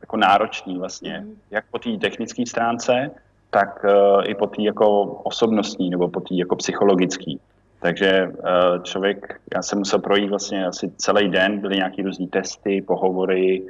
jako 0.00 0.16
náročný 0.16 0.78
vlastně, 0.78 1.20
mm. 1.20 1.36
jak 1.50 1.64
po 1.70 1.78
té 1.78 1.90
technické 2.00 2.46
stránce, 2.46 3.10
tak 3.54 3.84
uh, 3.84 4.22
i 4.26 4.34
po 4.34 4.46
té 4.46 4.62
jako 4.62 5.02
osobnostní 5.22 5.90
nebo 5.90 6.08
po 6.08 6.20
té 6.20 6.34
jako 6.34 6.56
psychologický. 6.56 7.40
Takže 7.80 8.28
uh, 8.28 8.82
člověk, 8.82 9.40
já 9.54 9.62
jsem 9.62 9.78
musel 9.78 9.98
projít 9.98 10.28
vlastně 10.28 10.66
asi 10.66 10.90
celý 10.96 11.30
den, 11.30 11.58
byly 11.58 11.76
nějaké 11.76 12.02
různé 12.02 12.26
testy, 12.26 12.82
pohovory, 12.82 13.62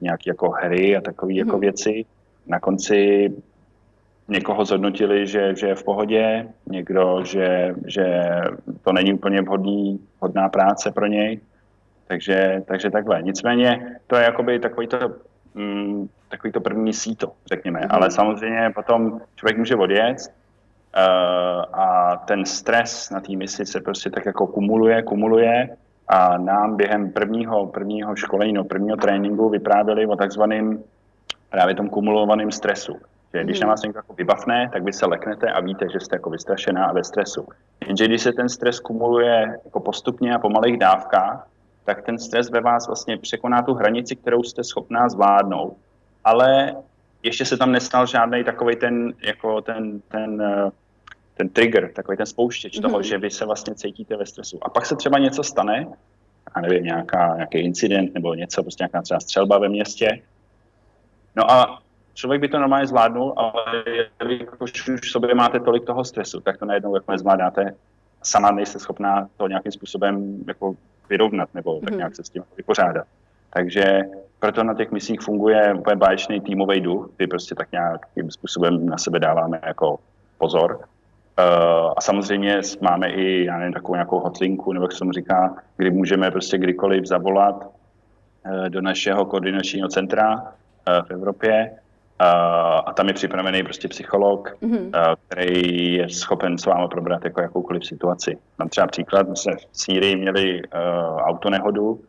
nějaké 0.00 0.30
jako 0.30 0.50
hry 0.50 0.96
a 0.96 1.00
takové 1.00 1.32
jako 1.32 1.50
hmm. 1.50 1.60
věci. 1.60 2.04
Na 2.46 2.60
konci 2.60 3.32
někoho 4.28 4.64
zhodnotili, 4.64 5.26
že, 5.26 5.54
že 5.56 5.66
je 5.66 5.74
v 5.74 5.84
pohodě, 5.84 6.48
někdo, 6.66 7.24
že, 7.24 7.74
že 7.86 8.22
to 8.84 8.92
není 8.92 9.12
úplně 9.14 9.42
vhodný, 9.42 10.00
vhodná 10.20 10.48
práce 10.48 10.90
pro 10.90 11.06
něj. 11.06 11.40
Takže, 12.08 12.62
takže 12.66 12.90
takhle. 12.90 13.22
Nicméně 13.22 13.96
to 14.06 14.16
je 14.16 14.22
jakoby 14.22 14.58
takový 14.58 14.86
to 14.86 14.98
mm, 15.54 16.08
takový 16.32 16.52
to 16.52 16.60
první 16.60 16.92
síto, 16.92 17.32
řekněme. 17.46 17.80
Mm. 17.80 17.86
Ale 17.90 18.10
samozřejmě 18.10 18.72
potom 18.74 19.20
člověk 19.36 19.58
může 19.58 19.76
odjet 19.76 20.16
uh, 20.18 21.80
a 21.80 22.16
ten 22.16 22.44
stres 22.44 23.10
na 23.10 23.20
té 23.20 23.36
misi 23.36 23.66
se 23.66 23.80
prostě 23.80 24.10
tak 24.10 24.26
jako 24.26 24.46
kumuluje, 24.46 25.02
kumuluje 25.02 25.76
a 26.08 26.38
nám 26.38 26.76
během 26.76 27.12
prvního, 27.12 27.66
prvního 27.66 28.16
školení, 28.16 28.52
no, 28.52 28.64
prvního 28.64 28.96
tréninku 28.96 29.48
vyprávěli 29.48 30.06
o 30.06 30.16
takzvaném 30.16 30.82
právě 31.50 31.74
tom 31.74 31.88
kumulovaném 31.88 32.50
stresu. 32.50 32.96
Že 33.34 33.44
když 33.44 33.60
na 33.60 33.68
vás 33.68 33.82
někdo 33.82 33.98
jako 33.98 34.14
vybavne, 34.14 34.70
tak 34.72 34.82
vy 34.82 34.92
se 34.92 35.06
leknete 35.06 35.52
a 35.52 35.60
víte, 35.60 35.86
že 35.92 36.00
jste 36.00 36.16
jako 36.16 36.30
vystrašená 36.30 36.86
a 36.86 36.92
ve 36.92 37.04
stresu. 37.04 37.46
Jenže 37.86 38.04
když 38.04 38.22
se 38.22 38.32
ten 38.32 38.48
stres 38.48 38.80
kumuluje 38.80 39.60
jako 39.64 39.80
postupně 39.80 40.34
a 40.34 40.38
po 40.38 40.50
malých 40.50 40.78
dávkách, 40.78 41.48
tak 41.84 42.02
ten 42.02 42.18
stres 42.18 42.50
ve 42.50 42.60
vás 42.60 42.86
vlastně 42.86 43.16
překoná 43.16 43.62
tu 43.62 43.74
hranici, 43.74 44.16
kterou 44.16 44.42
jste 44.42 44.64
schopná 44.64 45.08
zvládnout. 45.08 45.76
Ale 46.24 46.76
ještě 47.22 47.44
se 47.44 47.56
tam 47.56 47.72
nestal 47.72 48.06
žádný 48.06 48.44
takový 48.44 48.76
ten, 48.76 49.12
jako 49.22 49.60
ten, 49.60 50.00
ten, 50.00 50.42
eh, 50.42 50.70
ten 51.34 51.48
trigger, 51.48 51.92
takový 51.92 52.16
ten 52.16 52.26
spouštěč 52.26 52.78
mm-hmm. 52.78 52.82
toho, 52.82 52.94
mhm. 52.94 53.02
že 53.02 53.18
vy 53.18 53.30
se 53.30 53.44
vlastně 53.44 53.74
cítíte 53.74 54.16
ve 54.16 54.26
stresu. 54.26 54.58
A 54.62 54.70
pak 54.70 54.86
se 54.86 54.96
třeba 54.96 55.18
něco 55.18 55.42
stane, 55.42 55.86
a 56.54 56.60
nevím, 56.60 56.84
nějaká, 56.84 57.34
nějaký 57.36 57.58
incident 57.58 58.14
nebo 58.14 58.34
něco, 58.34 58.62
prostě 58.62 58.82
nějaká 58.82 59.02
třeba 59.02 59.20
střelba 59.20 59.58
ve 59.58 59.68
městě. 59.68 60.22
No 61.36 61.50
a 61.50 61.82
člověk 62.14 62.40
by 62.40 62.48
to 62.48 62.58
normálně 62.58 62.86
zvládnul, 62.86 63.34
ale 63.36 63.84
když 64.18 64.88
už 64.88 65.00
v 65.00 65.10
sobě 65.10 65.34
máte 65.34 65.60
tolik 65.60 65.84
toho 65.84 66.04
stresu, 66.04 66.40
tak 66.40 66.58
to 66.58 66.64
najednou 66.64 66.94
jako 66.94 67.12
nezvládáte. 67.12 67.74
Sama 68.22 68.50
nejste 68.50 68.78
schopná 68.78 69.28
to 69.36 69.48
nějakým 69.48 69.72
způsobem 69.72 70.44
jako 70.46 70.74
vyrovnat 71.08 71.54
nebo 71.54 71.80
tak 71.80 71.90
mhm. 71.90 71.98
nějak 71.98 72.16
se 72.16 72.24
s 72.24 72.30
tím 72.30 72.44
vypořádat. 72.56 73.06
Takže 73.54 74.00
proto 74.40 74.64
na 74.64 74.74
těch 74.74 74.90
misích 74.90 75.20
funguje 75.20 75.74
úplně 75.74 75.96
báječný 75.96 76.40
týmový 76.40 76.80
duch, 76.80 77.10
kdy 77.16 77.26
prostě 77.26 77.54
tak 77.54 77.72
nějakým 77.72 78.30
způsobem 78.30 78.86
na 78.86 78.98
sebe 78.98 79.18
dáváme 79.18 79.60
jako 79.66 79.98
pozor. 80.38 80.76
Uh, 80.76 81.92
a 81.96 82.00
samozřejmě 82.00 82.60
máme 82.80 83.08
i, 83.08 83.44
já 83.44 83.58
nevím, 83.58 83.72
takovou 83.72 83.94
nějakou 83.94 84.18
hotlinku, 84.18 84.72
nebo 84.72 84.84
jak 84.84 84.92
se 84.92 84.98
tomu 84.98 85.12
říká, 85.12 85.54
kdy 85.76 85.90
můžeme 85.90 86.30
prostě 86.30 86.58
kdykoliv 86.58 87.06
zavolat 87.06 87.66
uh, 87.66 88.68
do 88.68 88.80
našeho 88.80 89.24
koordinačního 89.24 89.88
centra 89.88 90.34
uh, 90.34 91.06
v 91.06 91.10
Evropě 91.10 91.70
a 92.86 92.92
tam 92.92 93.08
je 93.08 93.14
připravený 93.14 93.62
prostě 93.62 93.88
psycholog, 93.88 94.56
mm-hmm. 94.62 95.16
který 95.26 95.94
je 95.94 96.08
schopen 96.08 96.58
s 96.58 96.66
vámi 96.66 96.88
probrat 96.88 97.24
jako 97.24 97.40
jakoukoliv 97.40 97.86
situaci. 97.86 98.38
Mám 98.58 98.68
třeba 98.68 98.86
příklad, 98.86 99.28
my 99.28 99.36
jsme 99.36 99.56
v 99.56 99.66
Sýrii 99.72 100.16
měli 100.16 100.62
autonehodu, 101.16 102.00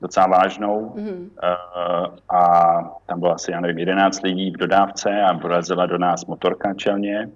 docela 0.00 0.26
vážnou 0.26 0.94
mm-hmm. 0.96 1.28
a 2.28 2.72
tam 3.06 3.20
bylo 3.20 3.34
asi, 3.34 3.52
já 3.52 3.60
nevím, 3.60 3.78
11 3.78 4.22
lidí 4.22 4.50
v 4.50 4.56
dodávce 4.56 5.22
a 5.22 5.38
porazila 5.38 5.86
do 5.86 5.98
nás 5.98 6.26
motorka 6.26 6.74
čelně. 6.74 7.30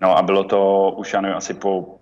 No 0.00 0.18
a 0.18 0.22
bylo 0.22 0.44
to 0.44 0.90
už, 0.96 1.12
já 1.12 1.20
nevím, 1.20 1.36
asi 1.36 1.54
po, 1.54 1.98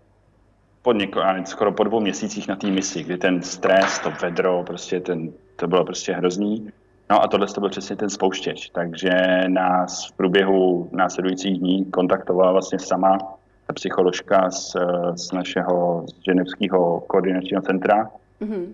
po 0.83 0.92
něko, 0.92 1.20
skoro 1.44 1.72
po 1.72 1.85
dvou 1.85 2.00
měsících 2.00 2.48
na 2.48 2.57
té 2.57 2.66
misi, 2.66 3.02
kdy 3.02 3.16
ten 3.16 3.42
stres, 3.42 3.98
to 3.98 4.12
vedro, 4.22 4.64
prostě 4.66 5.00
ten, 5.00 5.33
to 5.57 5.68
bylo 5.68 5.85
prostě 5.85 6.12
hrozný. 6.12 6.72
No 7.11 7.22
a 7.22 7.28
tohle 7.28 7.46
to 7.46 7.61
byl 7.61 7.70
přesně 7.70 7.96
ten 7.96 8.11
spouštěč, 8.11 8.70
takže 8.70 9.11
nás 9.48 10.09
v 10.09 10.12
průběhu 10.16 10.88
následujících 10.92 11.59
dní 11.59 11.85
kontaktovala 11.85 12.52
vlastně 12.52 12.78
sama 12.78 13.18
ta 13.66 13.72
psycholožka 13.74 14.50
z, 14.50 14.76
z 15.14 15.33
našeho 15.33 16.05
z 16.07 16.24
ženevského 16.24 17.00
koordinačního 17.00 17.62
centra. 17.62 18.11
Mm-hmm. 18.42 18.66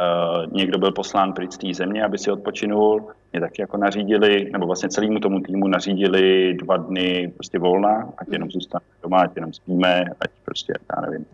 Uh, 0.00 0.52
někdo 0.52 0.78
byl 0.78 0.92
poslán 0.92 1.32
pryč 1.32 1.52
z 1.52 1.58
té 1.58 1.74
země, 1.74 2.04
aby 2.04 2.18
si 2.18 2.30
odpočinul. 2.30 3.06
Mě 3.32 3.40
taky 3.40 3.62
jako 3.62 3.76
nařídili, 3.76 4.50
nebo 4.52 4.66
vlastně 4.66 4.88
celému 4.88 5.18
tomu 5.20 5.40
týmu 5.40 5.68
nařídili 5.68 6.54
dva 6.54 6.76
dny 6.76 7.32
prostě 7.34 7.58
volna, 7.58 8.08
ať 8.18 8.28
jenom 8.30 8.50
zůstaneme 8.50 8.90
doma, 9.02 9.18
ať 9.18 9.36
jenom 9.36 9.52
spíme, 9.52 10.04
ať 10.20 10.30
prostě, 10.44 10.74
já 10.96 11.00
nevím. 11.00 11.26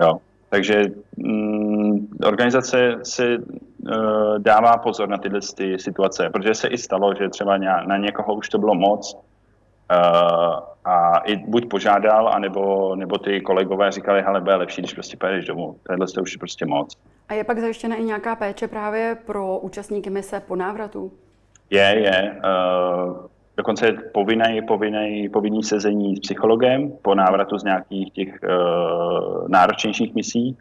Jo. 0.00 0.18
Takže 0.50 0.84
mm, 1.16 2.08
organizace 2.26 2.96
si 3.02 3.38
uh, 3.38 4.38
dává 4.38 4.76
pozor 4.76 5.08
na 5.08 5.18
tyhle 5.18 5.40
ty 5.56 5.78
situace, 5.78 6.30
protože 6.30 6.54
se 6.54 6.68
i 6.68 6.78
stalo, 6.78 7.14
že 7.14 7.28
třeba 7.28 7.56
na 7.58 7.96
někoho 7.96 8.34
už 8.34 8.48
to 8.48 8.58
bylo 8.58 8.74
moc 8.74 9.14
uh, 9.14 10.73
a 10.84 11.18
i 11.18 11.36
buď 11.36 11.68
požádal, 11.68 12.28
anebo, 12.28 12.96
nebo 12.96 13.18
ty 13.18 13.40
kolegové 13.40 13.92
říkali, 13.92 14.22
hele, 14.22 14.40
bude 14.40 14.54
lepší, 14.54 14.82
když 14.82 14.94
prostě 14.94 15.16
pojedeš 15.16 15.44
domů. 15.44 15.76
Tohle 15.82 16.06
to 16.06 16.22
už 16.22 16.32
je 16.32 16.38
prostě 16.38 16.66
moc. 16.66 16.96
A 17.28 17.34
je 17.34 17.44
pak 17.44 17.58
zajištěna 17.58 17.96
i 17.96 18.04
nějaká 18.04 18.36
péče 18.36 18.68
právě 18.68 19.16
pro 19.26 19.58
účastníky 19.58 20.10
mise 20.10 20.40
po 20.40 20.56
návratu? 20.56 21.12
Je, 21.70 21.94
je. 21.98 22.36
Uh, 23.06 23.16
dokonce 23.56 23.86
je 23.86 23.92
povinný, 23.92 24.62
povinný, 24.68 25.28
povinný 25.28 25.62
sezení 25.62 26.16
s 26.16 26.20
psychologem 26.20 26.92
po 27.02 27.14
návratu 27.14 27.58
z 27.58 27.64
nějakých 27.64 28.12
těch 28.12 28.38
uh, 28.42 29.48
náročnějších 29.48 30.14
misí. 30.14 30.56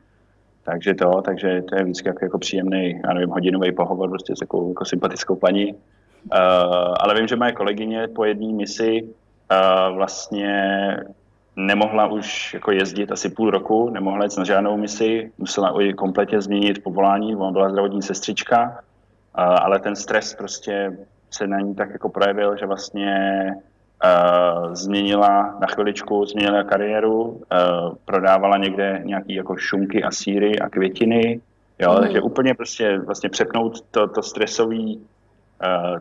Takže 0.64 0.94
to, 0.94 1.22
takže 1.22 1.62
to 1.62 1.76
je 1.76 1.84
vždycky 1.84 2.08
jako, 2.08 2.26
jako 2.26 2.40
příjemný, 2.40 3.02
já 3.08 3.14
nevím, 3.14 3.30
hodinový 3.30 3.72
pohovor 3.72 4.10
prostě 4.10 4.36
s 4.36 4.40
takovou 4.40 4.70
jako 4.70 4.86
sympatickou 4.86 5.36
paní. 5.36 5.74
Uh, 5.74 5.80
ale 7.00 7.16
vím, 7.16 7.28
že 7.28 7.36
moje 7.36 7.52
kolegyně 7.52 8.08
po 8.08 8.26
jedné 8.26 8.54
misi 8.54 9.10
uh, 9.52 9.96
vlastně 9.96 10.98
nemohla 11.56 12.08
už 12.08 12.54
jako 12.54 12.72
jezdit 12.72 13.12
asi 13.12 13.30
půl 13.30 13.52
roku, 13.52 13.90
nemohla 13.90 14.24
jít 14.24 14.38
na 14.38 14.44
žádnou 14.44 14.78
misi, 14.78 15.32
musela 15.38 15.82
i 15.82 15.94
kompletně 15.94 16.42
změnit 16.42 16.84
povolání, 16.84 17.36
ona 17.36 17.52
byla 17.52 17.70
zdravotní 17.70 18.02
sestřička, 18.02 18.64
uh, 18.70 18.76
ale 19.38 19.80
ten 19.80 19.96
stres 19.96 20.36
prostě 20.36 20.98
se 21.32 21.48
na 21.48 21.60
ní 21.60 21.76
tak 21.76 21.90
jako 21.90 22.10
projevil, 22.10 22.58
že 22.58 22.66
vlastně 22.66 23.46
uh, 24.04 24.74
změnila 24.74 25.58
na 25.60 25.68
chviličku, 25.68 26.26
změnila 26.26 26.64
kariéru, 26.64 27.22
uh, 27.24 27.40
prodávala 28.06 28.58
někde 28.58 29.02
nějaký 29.04 29.36
jako 29.36 29.58
šunky 29.58 30.04
a 30.04 30.12
síry 30.12 30.60
a 30.60 30.70
květiny, 30.70 31.42
jo, 31.80 31.94
mm. 31.94 32.00
takže 32.00 32.22
úplně 32.22 32.54
prostě 32.54 33.00
vlastně 33.00 33.30
přepnout 33.30 33.82
to, 33.82 34.08
to 34.08 34.24
stresový 34.24 35.02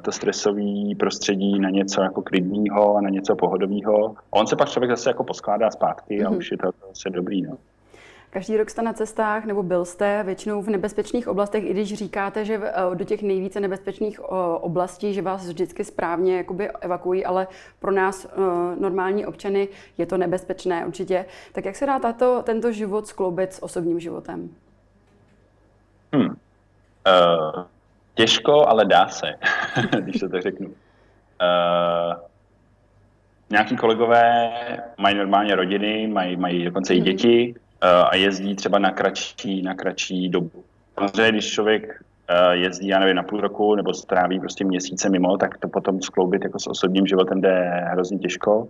to 0.02 0.12
stresový 0.12 0.94
prostředí 0.94 1.58
na 1.58 1.70
něco 1.70 2.02
jako 2.02 2.22
klidného 2.22 2.96
a 2.96 3.00
na 3.00 3.08
něco 3.08 3.36
pohodového. 3.36 4.14
On 4.30 4.46
se 4.46 4.56
pak 4.56 4.68
člověk 4.68 4.90
zase 4.90 5.10
jako 5.10 5.24
poskládá 5.24 5.70
zpátky 5.70 6.20
mm. 6.20 6.26
a 6.26 6.30
mhm. 6.30 6.38
už 6.38 6.50
je 6.50 6.56
to 6.56 6.70
zase 6.88 7.10
dobrý. 7.10 7.42
No. 7.42 7.56
Každý 8.32 8.56
rok 8.56 8.70
jste 8.70 8.82
na 8.82 8.92
cestách, 8.92 9.44
nebo 9.44 9.62
byl 9.62 9.84
jste 9.84 10.22
většinou 10.22 10.62
v 10.62 10.68
nebezpečných 10.68 11.28
oblastech, 11.28 11.64
i 11.64 11.70
když 11.70 11.94
říkáte, 11.94 12.44
že 12.44 12.60
eh, 12.64 12.94
do 12.94 13.04
těch 13.04 13.22
nejvíce 13.22 13.60
nebezpečných 13.60 14.20
eh, 14.20 14.24
oblastí, 14.60 15.14
že 15.14 15.22
vás 15.22 15.46
vždycky 15.46 15.84
správně 15.84 16.36
jakoby 16.36 16.70
evakuují, 16.70 17.24
ale 17.24 17.46
pro 17.78 17.92
nás 17.92 18.24
eh, 18.24 18.30
normální 18.80 19.26
občany 19.26 19.68
je 19.98 20.06
to 20.06 20.16
nebezpečné 20.16 20.86
určitě. 20.86 21.24
Tak 21.52 21.64
jak 21.64 21.76
se 21.76 21.86
dá 21.86 21.98
tato, 21.98 22.42
tento 22.42 22.72
život 22.72 23.06
skloubit 23.06 23.52
s 23.52 23.62
osobním 23.62 24.00
životem? 24.00 24.50
Hmm. 26.12 26.26
Uh, 26.26 27.64
těžko, 28.14 28.68
ale 28.68 28.84
dá 28.84 29.08
se, 29.08 29.34
když 30.00 30.20
to 30.20 30.28
tak 30.28 30.42
řeknu. 30.42 30.66
Uh, 30.66 32.14
nějaký 33.50 33.76
kolegové 33.76 34.52
mají 34.98 35.16
normálně 35.16 35.54
rodiny, 35.54 36.06
mají, 36.06 36.36
mají 36.36 36.64
dokonce 36.64 36.94
i 36.94 36.96
hmm. 36.96 37.04
děti, 37.04 37.54
Eh, 37.84 38.04
a 38.04 38.16
jezdí 38.16 38.54
třeba 38.54 38.78
na 38.78 38.90
kratší, 38.90 39.62
na 39.62 39.74
kratší 39.74 40.28
dobu. 40.28 40.64
Samozřejmě, 40.94 41.32
když 41.32 41.52
člověk 41.52 42.04
eh, 42.28 42.56
jezdí, 42.56 42.88
já 42.88 42.98
nevím, 42.98 43.16
na 43.16 43.22
půl 43.22 43.40
roku 43.40 43.74
nebo 43.74 43.94
stráví 43.94 44.40
prostě 44.40 44.64
měsíce 44.64 45.08
mimo, 45.08 45.36
tak 45.36 45.58
to 45.58 45.68
potom 45.68 46.02
skloubit 46.02 46.44
jako 46.44 46.58
s 46.58 46.66
osobním 46.66 47.06
životem 47.06 47.40
jde 47.40 47.84
hrozně 47.90 48.18
těžko. 48.18 48.68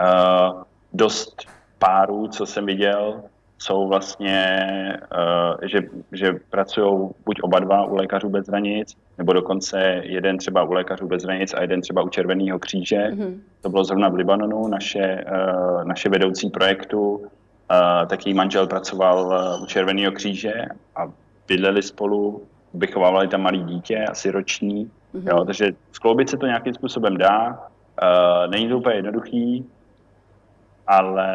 Uh, 0.00 0.62
dost 0.92 1.42
párů, 1.78 2.28
co 2.28 2.46
jsem 2.46 2.66
viděl, 2.66 3.22
jsou 3.58 3.88
vlastně, 3.88 4.58
uh, 5.12 5.68
že, 5.68 5.78
že 6.12 6.32
pracují 6.50 7.10
buď 7.24 7.40
oba 7.42 7.58
dva 7.58 7.84
u 7.84 7.96
lékařů 7.96 8.28
bez 8.28 8.48
hranic, 8.48 8.96
nebo 9.18 9.32
dokonce 9.32 9.80
jeden 10.04 10.38
třeba 10.38 10.62
u 10.62 10.72
lékařů 10.72 11.06
bez 11.06 11.22
hranic 11.22 11.54
a 11.54 11.60
jeden 11.60 11.80
třeba 11.80 12.02
u 12.02 12.08
Červeného 12.08 12.58
kříže. 12.58 12.98
Mm-hmm. 12.98 13.38
To 13.60 13.68
bylo 13.68 13.84
zrovna 13.84 14.08
v 14.08 14.14
Libanonu, 14.14 14.68
naše, 14.68 15.24
uh, 15.24 15.84
naše 15.84 16.08
vedoucí 16.08 16.50
projektu 16.50 17.26
Uh, 17.70 18.08
taky 18.08 18.34
manžel 18.34 18.66
pracoval 18.66 19.32
u 19.62 19.66
Červeného 19.66 20.12
kříže 20.12 20.52
a 20.96 21.08
bydleli 21.48 21.82
spolu, 21.82 22.42
vychovávali 22.74 23.28
tam 23.28 23.42
malý 23.42 23.62
dítě, 23.62 24.04
asi 24.04 24.30
roční, 24.30 24.90
mm-hmm. 25.14 25.28
jo, 25.28 25.44
takže 25.44 25.72
skloubit 25.92 26.30
se 26.30 26.36
to 26.36 26.46
nějakým 26.46 26.74
způsobem 26.74 27.16
dá. 27.16 27.58
Není 28.50 28.68
to 28.68 28.78
úplně 28.78 28.96
jednoduchý, 28.96 29.70
ale 30.86 31.28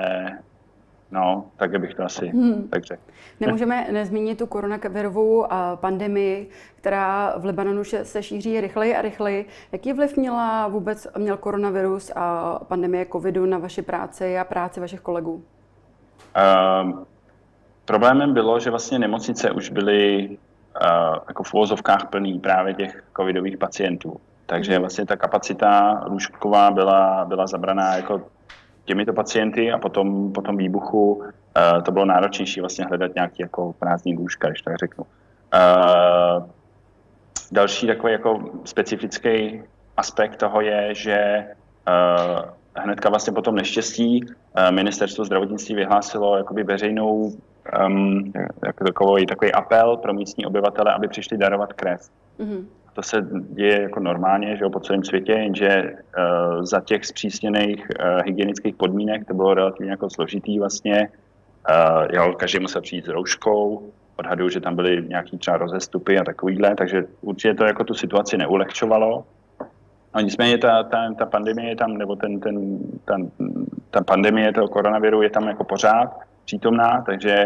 no, 1.11 1.45
tak 1.57 1.79
bych 1.79 1.95
to 1.95 2.03
asi 2.03 2.27
hmm. 2.27 2.67
tak 2.67 2.83
řekl. 2.83 3.01
Nemůžeme 3.39 3.87
nezmínit 3.91 4.37
tu 4.37 4.45
koronavirovou 4.45 5.45
pandemii, 5.75 6.49
která 6.75 7.33
v 7.37 7.45
Libanonu 7.45 7.83
se 7.83 8.23
šíří 8.23 8.61
rychleji 8.61 8.95
a 8.95 9.01
rychleji. 9.01 9.47
Jaký 9.71 9.93
vliv 9.93 10.17
měla 10.17 10.67
vůbec 10.67 11.07
měl 11.17 11.37
koronavirus 11.37 12.11
a 12.15 12.59
pandemie 12.67 13.05
covidu 13.11 13.45
na 13.45 13.57
vaši 13.57 13.81
práci 13.81 14.39
a 14.39 14.43
práci 14.43 14.79
vašich 14.79 15.01
kolegů? 15.01 15.43
Uh, 16.83 17.03
problémem 17.85 18.33
bylo, 18.33 18.59
že 18.59 18.69
vlastně 18.69 18.99
nemocnice 18.99 19.51
už 19.51 19.69
byly 19.69 20.29
uh, 20.29 21.15
jako 21.27 21.43
v 21.43 21.53
uvozovkách 21.53 22.09
plný 22.09 22.39
právě 22.39 22.73
těch 22.73 23.03
covidových 23.17 23.57
pacientů. 23.57 24.17
Takže 24.45 24.71
mhm. 24.71 24.81
vlastně 24.81 25.05
ta 25.05 25.15
kapacita 25.15 26.03
lůžková 26.07 26.71
byla, 26.71 27.25
byla 27.25 27.47
zabraná 27.47 27.95
jako 27.95 28.21
těmito 28.89 29.13
pacienty 29.13 29.71
a 29.71 29.77
potom, 29.77 30.33
potom 30.33 30.57
výbuchu 30.57 31.13
uh, 31.13 31.81
to 31.85 31.91
bylo 31.91 32.05
náročnější 32.05 32.59
vlastně 32.59 32.85
hledat 32.85 33.15
nějaký 33.15 33.41
jako 33.41 33.73
prázdný 33.73 34.17
lůžka, 34.17 34.47
když 34.47 34.61
tak 34.61 34.75
řeknu. 34.75 35.03
Uh, 35.03 36.49
další 37.51 37.87
takový 37.87 38.13
jako 38.13 38.49
specifický 38.65 39.61
aspekt 39.97 40.35
toho 40.35 40.61
je, 40.61 40.95
že 40.95 41.45
hnedka 42.75 43.09
vlastně 43.09 43.33
po 43.33 43.41
tom 43.41 43.55
neštěstí 43.55 44.25
eh, 44.55 44.71
ministerstvo 44.71 45.25
zdravotnictví 45.25 45.75
vyhlásilo 45.75 46.37
jakoby 46.37 46.63
veřejnou 46.63 47.31
um, 47.85 48.33
jako 48.65 48.83
takový, 48.83 49.25
takový 49.25 49.51
apel 49.51 49.97
pro 49.97 50.13
místní 50.13 50.45
obyvatele, 50.45 50.93
aby 50.93 51.07
přišli 51.07 51.37
darovat 51.37 51.73
krev. 51.73 52.01
Mm-hmm. 52.39 52.65
To 52.93 53.03
se 53.03 53.27
děje 53.31 53.81
jako 53.81 53.99
normálně, 53.99 54.55
že 54.55 54.63
jo, 54.63 54.69
po 54.69 54.79
celém 54.79 55.03
světě, 55.03 55.31
jenže 55.31 55.83
uh, 55.83 56.63
za 56.63 56.81
těch 56.81 57.05
zpřísněných 57.05 57.87
uh, 57.99 58.21
hygienických 58.25 58.75
podmínek 58.75 59.27
to 59.27 59.33
bylo 59.33 59.53
relativně 59.53 59.91
jako 59.91 60.09
složitý 60.09 60.59
vlastně. 60.59 61.09
Uh, 61.69 62.07
jo, 62.13 62.33
každý 62.33 62.59
musel 62.59 62.81
přijít 62.81 63.05
s 63.05 63.07
rouškou, 63.07 63.91
odhaduju, 64.15 64.49
že 64.49 64.59
tam 64.59 64.75
byly 64.75 65.05
nějaký 65.07 65.37
třeba 65.37 65.57
rozestupy 65.57 66.19
a 66.19 66.23
takovýhle, 66.23 66.75
takže 66.75 67.03
určitě 67.21 67.53
to 67.53 67.65
jako 67.65 67.83
tu 67.83 67.93
situaci 67.93 68.37
neulehčovalo. 68.37 69.25
No 70.15 70.21
nicméně 70.21 70.57
ta, 70.57 70.83
ta, 70.83 71.13
ta 71.13 71.25
pandemie 71.25 71.69
je 71.69 71.75
tam, 71.75 71.97
nebo 71.97 72.15
ten, 72.15 72.39
ten, 72.39 72.79
ta, 73.05 73.15
ta 73.91 74.03
pandemie 74.03 74.53
toho 74.53 74.67
koronaviru 74.67 75.21
je 75.21 75.29
tam 75.29 75.47
jako 75.47 75.63
pořád 75.63 76.19
přítomná, 76.45 77.03
takže 77.05 77.45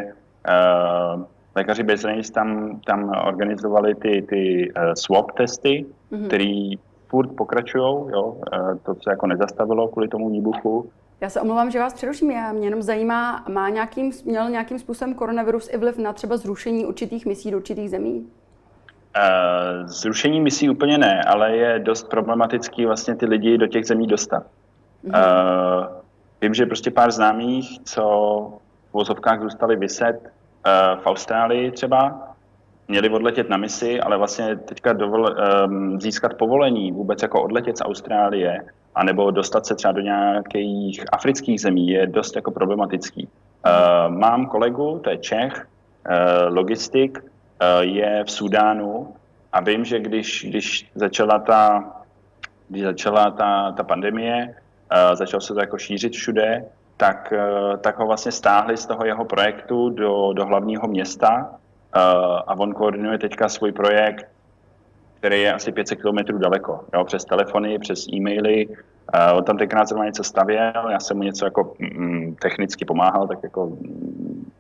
uh, 0.49 1.23
lékaři 1.55 1.83
bez 1.83 2.03
hranic 2.03 2.31
tam, 2.31 2.79
tam 2.85 3.11
organizovali 3.27 3.95
ty, 3.95 4.21
ty 4.29 4.71
uh, 4.77 4.93
swab 4.93 5.31
testy, 5.31 5.85
mm-hmm. 6.11 6.27
které 6.27 6.71
furt 7.07 7.35
pokračují, 7.35 7.83
jo, 7.83 8.23
uh, 8.23 8.77
to 8.83 8.95
se 8.95 9.09
jako 9.09 9.27
nezastavilo 9.27 9.87
kvůli 9.87 10.07
tomu 10.07 10.29
výbuchu. 10.29 10.89
Já 11.21 11.29
se 11.29 11.41
omlouvám, 11.41 11.71
že 11.71 11.79
vás 11.79 11.93
přeruším. 11.93 12.31
Já 12.31 12.51
mě 12.51 12.67
jenom 12.67 12.81
zajímá, 12.81 13.45
má 13.49 13.69
nějakým, 13.69 14.11
měl 14.25 14.49
nějakým 14.49 14.79
způsobem 14.79 15.13
koronavirus 15.13 15.69
i 15.73 15.77
vliv 15.77 15.97
na 15.97 16.13
třeba 16.13 16.37
zrušení 16.37 16.85
určitých 16.85 17.25
misí 17.25 17.51
do 17.51 17.57
určitých 17.57 17.89
zemí? 17.89 18.27
Uh, 19.17 19.87
zrušení 19.87 20.41
misí 20.41 20.69
úplně 20.69 20.97
ne, 20.97 21.21
ale 21.27 21.57
je 21.57 21.79
dost 21.79 22.09
problematický 22.09 22.85
vlastně 22.85 23.15
ty 23.15 23.25
lidi 23.25 23.57
do 23.57 23.67
těch 23.67 23.85
zemí 23.85 24.07
dostat. 24.07 24.43
Mm-hmm. 25.05 25.87
Vím, 26.41 26.53
že 26.53 26.65
prostě 26.65 26.91
pár 26.91 27.11
známých, 27.11 27.79
co 27.83 28.03
v 28.89 28.93
vozovkách 28.93 29.41
zůstali 29.41 29.75
vyset 29.75 30.31
v 31.04 31.06
Austrálii 31.06 31.71
třeba, 31.71 32.34
měli 32.88 33.10
odletět 33.10 33.49
na 33.49 33.58
misi, 33.58 34.02
ale 34.02 34.17
vlastně 34.17 34.56
teďka 34.56 34.93
dovol, 34.93 35.30
um, 35.67 36.02
získat 36.02 36.34
povolení 36.34 36.91
vůbec 36.91 37.21
jako 37.21 37.43
odletět 37.43 37.78
z 37.78 37.82
Austrálie, 37.82 38.65
anebo 38.95 39.32
dostat 39.32 39.65
se 39.65 39.76
třeba 39.76 39.91
do 39.91 40.02
nějakých 40.02 41.04
afrických 41.12 41.62
zemí 41.62 41.88
je 41.88 42.08
dost 42.08 42.36
jako 42.36 42.52
problematický. 42.52 43.28
Uh, 43.28 44.15
mám 44.15 44.45
kolegu, 44.45 44.99
to 45.04 45.10
je 45.10 45.17
Čech, 45.17 45.67
uh, 46.10 46.56
logistik, 46.56 47.19
uh, 47.19 47.82
je 47.82 48.23
v 48.23 48.32
Sudánu 48.32 49.15
a 49.54 49.62
vím, 49.62 49.86
že 49.86 49.99
když, 49.99 50.45
když 50.49 50.91
začala 50.95 51.39
ta, 51.39 51.91
když 52.69 52.84
začala 52.84 53.32
ta, 53.32 53.71
ta 53.71 53.84
pandemie, 53.84 54.47
uh, 54.47 55.15
začal 55.15 55.41
se 55.41 55.54
to 55.54 55.60
jako 55.60 55.78
šířit 55.78 56.13
všude, 56.13 56.65
tak, 56.97 57.34
uh, 57.38 57.77
tak 57.77 57.99
ho 57.99 58.08
vlastně 58.08 58.32
stáhli 58.32 58.77
z 58.77 58.86
toho 58.86 59.06
jeho 59.06 59.25
projektu 59.25 59.89
do, 59.89 60.34
do 60.34 60.45
hlavního 60.45 60.88
města 60.88 61.38
uh, 61.38 62.01
a 62.47 62.60
on 62.60 62.73
koordinuje 62.73 63.17
teďka 63.17 63.49
svůj 63.49 63.71
projekt 63.71 64.34
který 65.23 65.41
je 65.41 65.53
asi 65.53 65.71
500 65.71 66.01
km 66.01 66.39
daleko, 66.39 66.79
jo, 66.93 67.03
přes 67.03 67.25
telefony, 67.25 67.79
přes 67.79 68.08
e-maily. 68.08 68.67
Uh, 68.67 69.38
on 69.38 69.43
tam 69.43 69.58
tenkrát 69.58 69.88
zrovna 69.88 70.06
něco 70.06 70.23
stavěl, 70.23 70.89
já 70.91 70.99
jsem 70.99 71.17
mu 71.17 71.23
něco 71.23 71.45
jako 71.45 71.73
mm, 71.79 72.36
technicky 72.36 72.86
pomáhal, 72.86 73.27
tak 73.27 73.43
jako, 73.43 73.65
mm, 73.65 74.51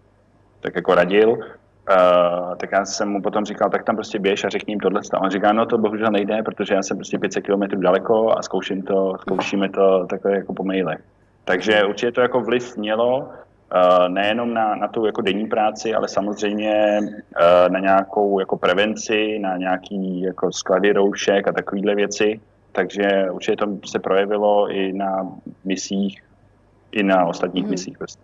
tak 0.59 0.75
jako 0.75 0.95
radil. 0.95 1.29
Uh, 1.29 2.55
tak 2.57 2.71
já 2.71 2.85
jsem 2.85 3.09
mu 3.09 3.21
potom 3.21 3.45
říkal, 3.45 3.69
tak 3.69 3.83
tam 3.83 3.95
prostě 3.95 4.19
běž 4.19 4.43
a 4.43 4.49
řekni 4.49 4.71
jim 4.71 4.79
tohle. 4.79 5.01
A 5.13 5.21
on 5.21 5.29
říká, 5.29 5.53
no 5.53 5.65
to 5.65 5.77
bohužel 5.77 6.11
nejde, 6.11 6.43
protože 6.43 6.73
já 6.73 6.83
jsem 6.83 6.97
prostě 6.97 7.19
500 7.19 7.45
km 7.45 7.81
daleko 7.81 8.37
a 8.37 8.41
zkouším 8.41 8.81
to, 8.81 9.13
zkoušíme 9.21 9.69
to 9.69 10.07
takhle 10.09 10.35
jako 10.35 10.53
po 10.53 10.63
mailech. 10.63 11.01
Takže 11.45 11.85
určitě 11.85 12.11
to 12.11 12.21
jako 12.21 12.41
vliv 12.41 12.77
mělo. 12.77 13.29
Eh, 13.75 14.09
nejenom 14.09 14.53
na, 14.53 14.75
na 14.75 14.87
tu 14.87 15.05
jako 15.05 15.21
denní 15.21 15.47
práci, 15.47 15.93
ale 15.93 16.07
samozřejmě 16.07 16.99
eh, 17.39 17.69
na 17.69 17.79
nějakou 17.79 18.39
jako 18.39 18.57
prevenci, 18.57 19.39
na 19.39 19.57
nějaký 19.57 20.21
jako 20.21 20.51
sklady 20.51 20.93
roušek 20.93 21.47
a 21.47 21.51
takovéhle 21.51 21.95
věci. 21.95 22.39
Takže 22.71 23.31
určitě 23.31 23.57
to 23.57 23.77
se 23.85 23.99
projevilo 23.99 24.69
i 24.69 24.93
na 24.93 25.27
misích, 25.65 26.23
i 26.91 27.03
na 27.03 27.25
ostatních 27.25 27.63
hmm. 27.63 27.71
misích. 27.71 27.97
Prostě. 27.97 28.23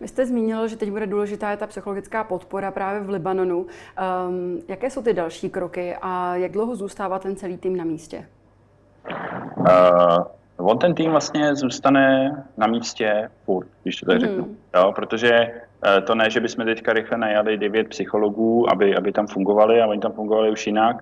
Vy 0.00 0.08
jste 0.08 0.26
zmínil, 0.26 0.68
že 0.68 0.76
teď 0.76 0.90
bude 0.90 1.06
důležitá 1.06 1.56
ta 1.56 1.66
psychologická 1.66 2.24
podpora 2.24 2.70
právě 2.70 3.00
v 3.00 3.08
Libanonu. 3.08 3.58
Um, 3.58 4.60
jaké 4.68 4.90
jsou 4.90 5.02
ty 5.02 5.14
další 5.14 5.50
kroky 5.50 5.96
a 6.02 6.36
jak 6.36 6.52
dlouho 6.52 6.76
zůstává 6.76 7.18
ten 7.18 7.36
celý 7.36 7.56
tým 7.56 7.76
na 7.76 7.84
místě? 7.84 8.26
Uh, 9.56 9.66
On 10.64 10.78
ten 10.78 10.94
tým 10.94 11.10
vlastně 11.10 11.54
zůstane 11.54 12.36
na 12.56 12.66
místě 12.66 13.28
furt, 13.44 13.68
když 13.82 13.96
to 13.96 14.06
tak 14.06 14.14
mm. 14.14 14.20
řeknu. 14.20 14.56
Jo, 14.76 14.92
protože 14.92 15.32
eh, 15.32 16.00
to 16.00 16.14
ne, 16.14 16.30
že 16.30 16.40
bychom 16.40 16.64
teďka 16.64 16.92
rychle 16.92 17.18
najali 17.18 17.56
devět 17.56 17.88
psychologů, 17.88 18.72
aby, 18.72 18.96
aby 18.96 19.12
tam 19.12 19.26
fungovali, 19.26 19.82
a 19.82 19.86
oni 19.86 20.00
tam 20.00 20.12
fungovali 20.12 20.50
už 20.50 20.66
jinak 20.66 20.96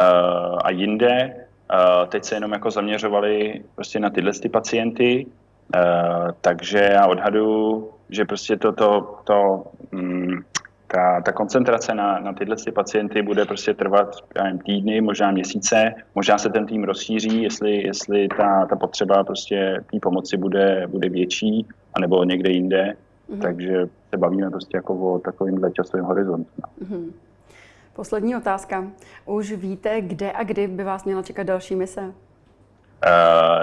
uh, 0.00 0.58
a 0.64 0.70
jinde. 0.70 1.34
Uh, 1.72 2.08
teď 2.08 2.24
se 2.24 2.34
jenom 2.34 2.52
jako 2.52 2.70
zaměřovali 2.70 3.64
prostě 3.74 4.00
na 4.00 4.10
tyhle 4.10 4.32
ty 4.32 4.48
pacienty, 4.48 5.26
uh, 5.26 6.30
takže 6.40 6.78
já 6.92 7.06
odhadu, 7.06 7.90
že 8.10 8.24
prostě 8.24 8.56
to, 8.56 8.72
to, 8.72 9.18
to 9.24 9.64
um, 9.92 10.44
ta, 10.92 11.20
ta 11.20 11.32
koncentrace 11.32 11.94
na, 11.94 12.18
na 12.20 12.32
tyhle 12.32 12.56
ty 12.56 12.72
pacienty 12.72 13.22
bude 13.22 13.44
prostě 13.44 13.74
trvat 13.74 14.16
nevím, 14.42 14.58
týdny, 14.58 15.00
možná 15.00 15.30
měsíce, 15.30 15.94
možná 16.14 16.38
se 16.38 16.48
ten 16.48 16.66
tým 16.66 16.84
rozšíří, 16.84 17.42
jestli, 17.42 17.82
jestli 17.82 18.28
ta, 18.28 18.66
ta 18.66 18.76
potřeba 18.76 19.24
prostě 19.24 19.84
té 19.92 19.98
pomoci 20.02 20.36
bude, 20.36 20.86
bude 20.86 21.08
větší, 21.08 21.66
anebo 21.94 22.24
někde 22.24 22.50
jinde, 22.50 22.94
mm-hmm. 23.30 23.42
takže 23.42 23.88
se 24.10 24.16
bavíme 24.16 24.50
prostě 24.50 24.76
jako 24.76 24.94
o 24.94 25.18
takovýmhle 25.18 25.70
časovým 25.72 26.04
horizontu. 26.04 26.50
Mm-hmm. 26.84 27.12
Poslední 27.96 28.36
otázka. 28.36 28.84
Už 29.26 29.52
víte, 29.52 30.00
kde 30.00 30.32
a 30.32 30.44
kdy 30.44 30.68
by 30.68 30.84
vás 30.84 31.04
měla 31.04 31.22
čekat 31.22 31.46
další 31.46 31.76
mise? 31.76 32.00
Uh, 32.00 32.12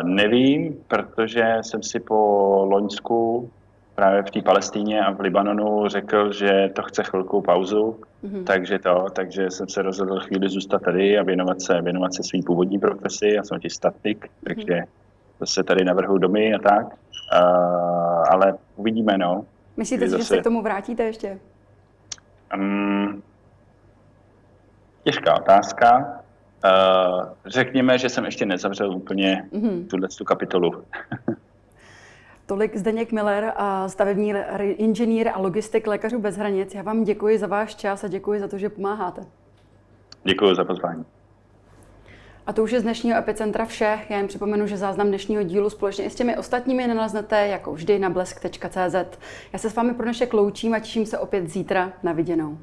nevím, 0.03 0.77
protože 0.87 1.57
jsem 1.61 1.83
si 1.83 1.99
po 1.99 2.15
Loňsku 2.69 3.49
právě 3.99 4.23
v 4.23 4.31
té 4.31 4.41
Palestíně 4.41 5.01
a 5.01 5.11
v 5.11 5.19
Libanonu 5.19 5.87
řekl, 5.87 6.31
že 6.33 6.69
to 6.75 6.81
chce 6.81 7.03
chvilku 7.03 7.41
pauzu, 7.41 7.99
mm-hmm. 8.23 8.43
takže 8.43 8.79
to, 8.79 9.05
takže 9.13 9.51
jsem 9.51 9.67
se 9.67 9.81
rozhodl 9.81 10.19
chvíli 10.19 10.49
zůstat 10.49 10.81
tady 10.81 11.19
a 11.19 11.23
věnovat 11.23 11.61
se, 11.61 11.81
věnovat 11.81 12.13
se 12.13 12.23
svým 12.23 12.43
původní 12.43 12.79
profesi, 12.79 13.27
já 13.35 13.43
jsem 13.43 13.59
ti 13.59 13.69
statik, 13.69 14.25
mm-hmm. 14.25 14.47
takže 14.47 14.81
to 15.39 15.45
se 15.45 15.63
tady 15.63 15.83
navrhu 15.83 16.17
domy 16.17 16.53
a 16.53 16.59
tak, 16.59 16.85
uh, 16.85 18.23
ale 18.29 18.53
uvidíme, 18.75 19.17
no. 19.17 19.45
Myslíte 19.77 20.05
si, 20.05 20.09
zase... 20.09 20.23
že 20.23 20.27
se 20.27 20.37
k 20.37 20.43
tomu 20.43 20.61
vrátíte 20.61 21.03
ještě? 21.03 21.39
Um, 22.55 23.23
těžká 25.03 25.35
otázka. 25.35 26.19
Uh, 26.65 27.23
řekněme, 27.45 27.97
že 27.97 28.09
jsem 28.09 28.25
ještě 28.25 28.45
nezavřel 28.45 28.91
úplně 28.91 29.45
mm-hmm. 29.53 29.87
tuhle 29.87 30.07
kapitolu. 30.25 30.83
Tolik 32.49 32.77
Zdeněk 32.77 33.11
Miller, 33.11 33.53
stavební 33.87 34.33
inženýr 34.61 35.27
a 35.27 35.39
logistik 35.39 35.87
Lékařů 35.87 36.19
bez 36.19 36.37
hranic. 36.37 36.75
Já 36.75 36.81
vám 36.81 37.03
děkuji 37.03 37.37
za 37.37 37.47
váš 37.47 37.75
čas 37.75 38.03
a 38.03 38.07
děkuji 38.07 38.39
za 38.39 38.47
to, 38.47 38.57
že 38.57 38.69
pomáháte. 38.69 39.21
Děkuji 40.23 40.55
za 40.55 40.65
pozvání. 40.65 41.05
A 42.47 42.53
to 42.53 42.63
už 42.63 42.71
je 42.71 42.79
z 42.79 42.83
dnešního 42.83 43.17
Epicentra 43.17 43.65
vše. 43.65 43.99
Já 44.09 44.17
jen 44.17 44.27
připomenu, 44.27 44.67
že 44.67 44.77
záznam 44.77 45.07
dnešního 45.07 45.43
dílu 45.43 45.69
společně 45.69 46.05
i 46.05 46.09
s 46.09 46.15
těmi 46.15 46.37
ostatními 46.37 46.87
naleznete 46.87 47.47
jako 47.47 47.73
vždy 47.73 47.99
na 47.99 48.09
blesk.cz. 48.09 49.17
Já 49.53 49.59
se 49.59 49.69
s 49.69 49.75
vámi 49.75 49.93
pro 49.93 50.03
dnešek 50.03 50.33
loučím 50.33 50.73
a 50.73 50.79
těším 50.79 51.05
se 51.05 51.17
opět 51.17 51.49
zítra 51.49 51.93
na 52.03 52.11
viděnou. 52.11 52.57